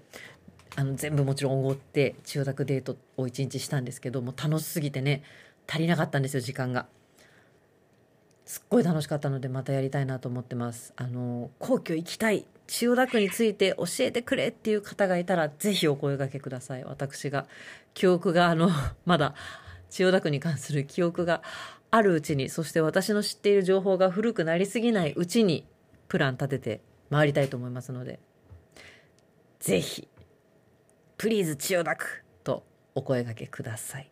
[0.76, 5.24] あの全部もちろんおごって千代田区デートを一日したんですけども楽しすぎてね
[5.68, 6.88] 足りなかったんですよ時間が。
[8.46, 10.92] すっごい楽しかったのでまたやりたいなと思ってます。
[10.96, 17.48] あの皇居行きたい千代田区について教えてくれっていう方がいたらぜひお声掛けください私が
[17.94, 18.70] 記憶があの
[19.06, 19.36] まだ
[19.90, 21.42] 千代田区に関する記憶が
[21.92, 25.66] あるうちにそして私の知っている情報が古くなりすぎないうちに
[26.08, 28.20] プラン立てて回りたいと思いますので
[29.60, 30.08] ぜひ
[31.18, 32.64] プリーズ千代田区と
[32.96, 34.10] お声掛けください。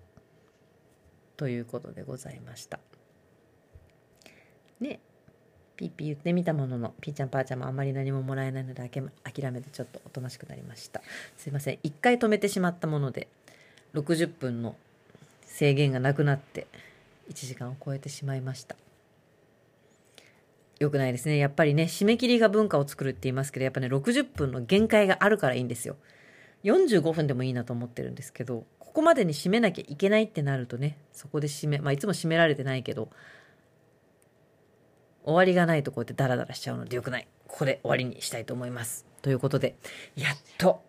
[1.38, 2.80] ということでございました。
[4.82, 5.00] ね
[5.78, 11.02] ピーピー言ってみたもののピーちゃんパーちゃんもあんまり何ももらえないので諦めてちょっとおとなしくなりました。
[11.38, 11.80] すいません。
[11.84, 13.30] 一回止めてしまったもので
[13.94, 14.76] 60分の
[15.46, 16.68] 制限がなくなって
[17.30, 18.76] 1時間を超えてしまいました
[20.80, 25.98] よくないですねやっぱりね締め切りが文化を作るって言いますけどやっぱね60分の限界があるからいいんですよ
[26.64, 33.10] 45分でもいいなと思ってるんですけどここまでに締めなきゃいけないってなるとねそこで締めまあいつも締められてないけど
[35.28, 37.28] 終わりがないとこうやってダラダラしちゃうのでよくない。
[37.48, 39.06] ここで終わりにしたいと思います。
[39.22, 39.76] ということで、
[40.16, 40.82] やっと、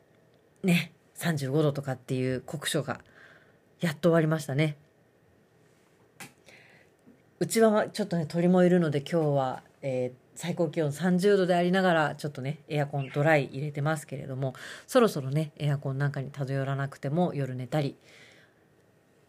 [0.63, 3.01] ね、35度とかっていう酷暑が、
[3.81, 4.77] やっと終わりましたね。
[7.41, 14.55] うちはちょっとね、鳥もいるので今日は、えー、最高気温30度でありながら、ちょっとね、エアコンドライ入れてますけれども、
[14.89, 17.97] そろそろね、エアコンなんかに漂らなくても夜寝たり、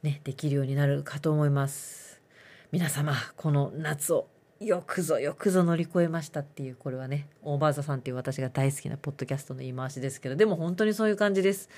[0.01, 2.23] ね、できるようになるかと思います。
[2.71, 4.27] 皆様、この夏を
[4.59, 11.69] よくぞよくぞ乗り越えましたっていうこれはねオーバーザさんっていう私が大好きなポッドキャストの言い回しですけどでも本当にそういう感じです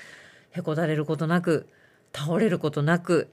[0.50, 1.68] へこたれることなく
[2.12, 3.30] 倒れることなく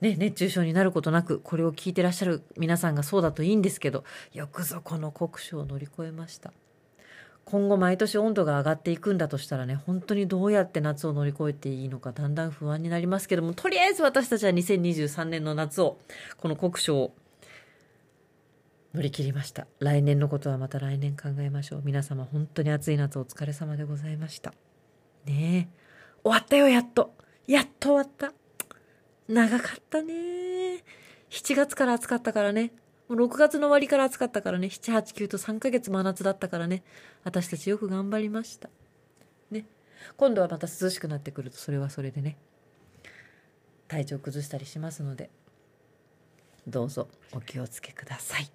[0.00, 6.52] ね、熱中症になることなくこれを聞いてらっしゃる皆さんがそうだといいんですけどよくぞこの酷暑を乗り越えました。
[7.44, 15.98] 今後毎年温度が上がっていくんだとしたらね本当にどうやって夏を乗り越えていいのかだんだん不安になりますけどもとりあえず私たちは2023年の夏を
[16.36, 17.12] この酷暑を
[18.94, 19.66] 乗り切りました。
[19.78, 21.82] 来年のことはまた来年考えましょう。
[21.84, 24.52] 皆様本当に暑い夏お疲れ様でございました。
[25.26, 25.80] ねえ。
[26.24, 27.14] 終わったよやっと。
[27.46, 28.39] やっと終わった。
[29.30, 30.12] 長かったね。
[31.30, 32.72] 7月から暑かったからね。
[33.08, 34.66] もう6月の終わりから暑かったからね。
[34.66, 36.82] 789と3ヶ月真夏だったからね。
[37.22, 38.68] 私たちよく頑張りました。
[39.52, 39.66] ね。
[40.16, 42.38] 今度はまた涼しくなってくるとそれはそれでね。
[43.86, 45.30] 体調崩したりしますので。
[46.66, 48.50] どうぞお気をつけください。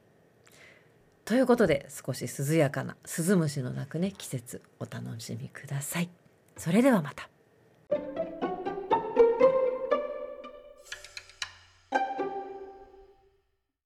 [1.24, 6.10] ということで少し涼やかな鈴虫の鳴くね季節お楽しみください。
[6.58, 8.45] それではまた。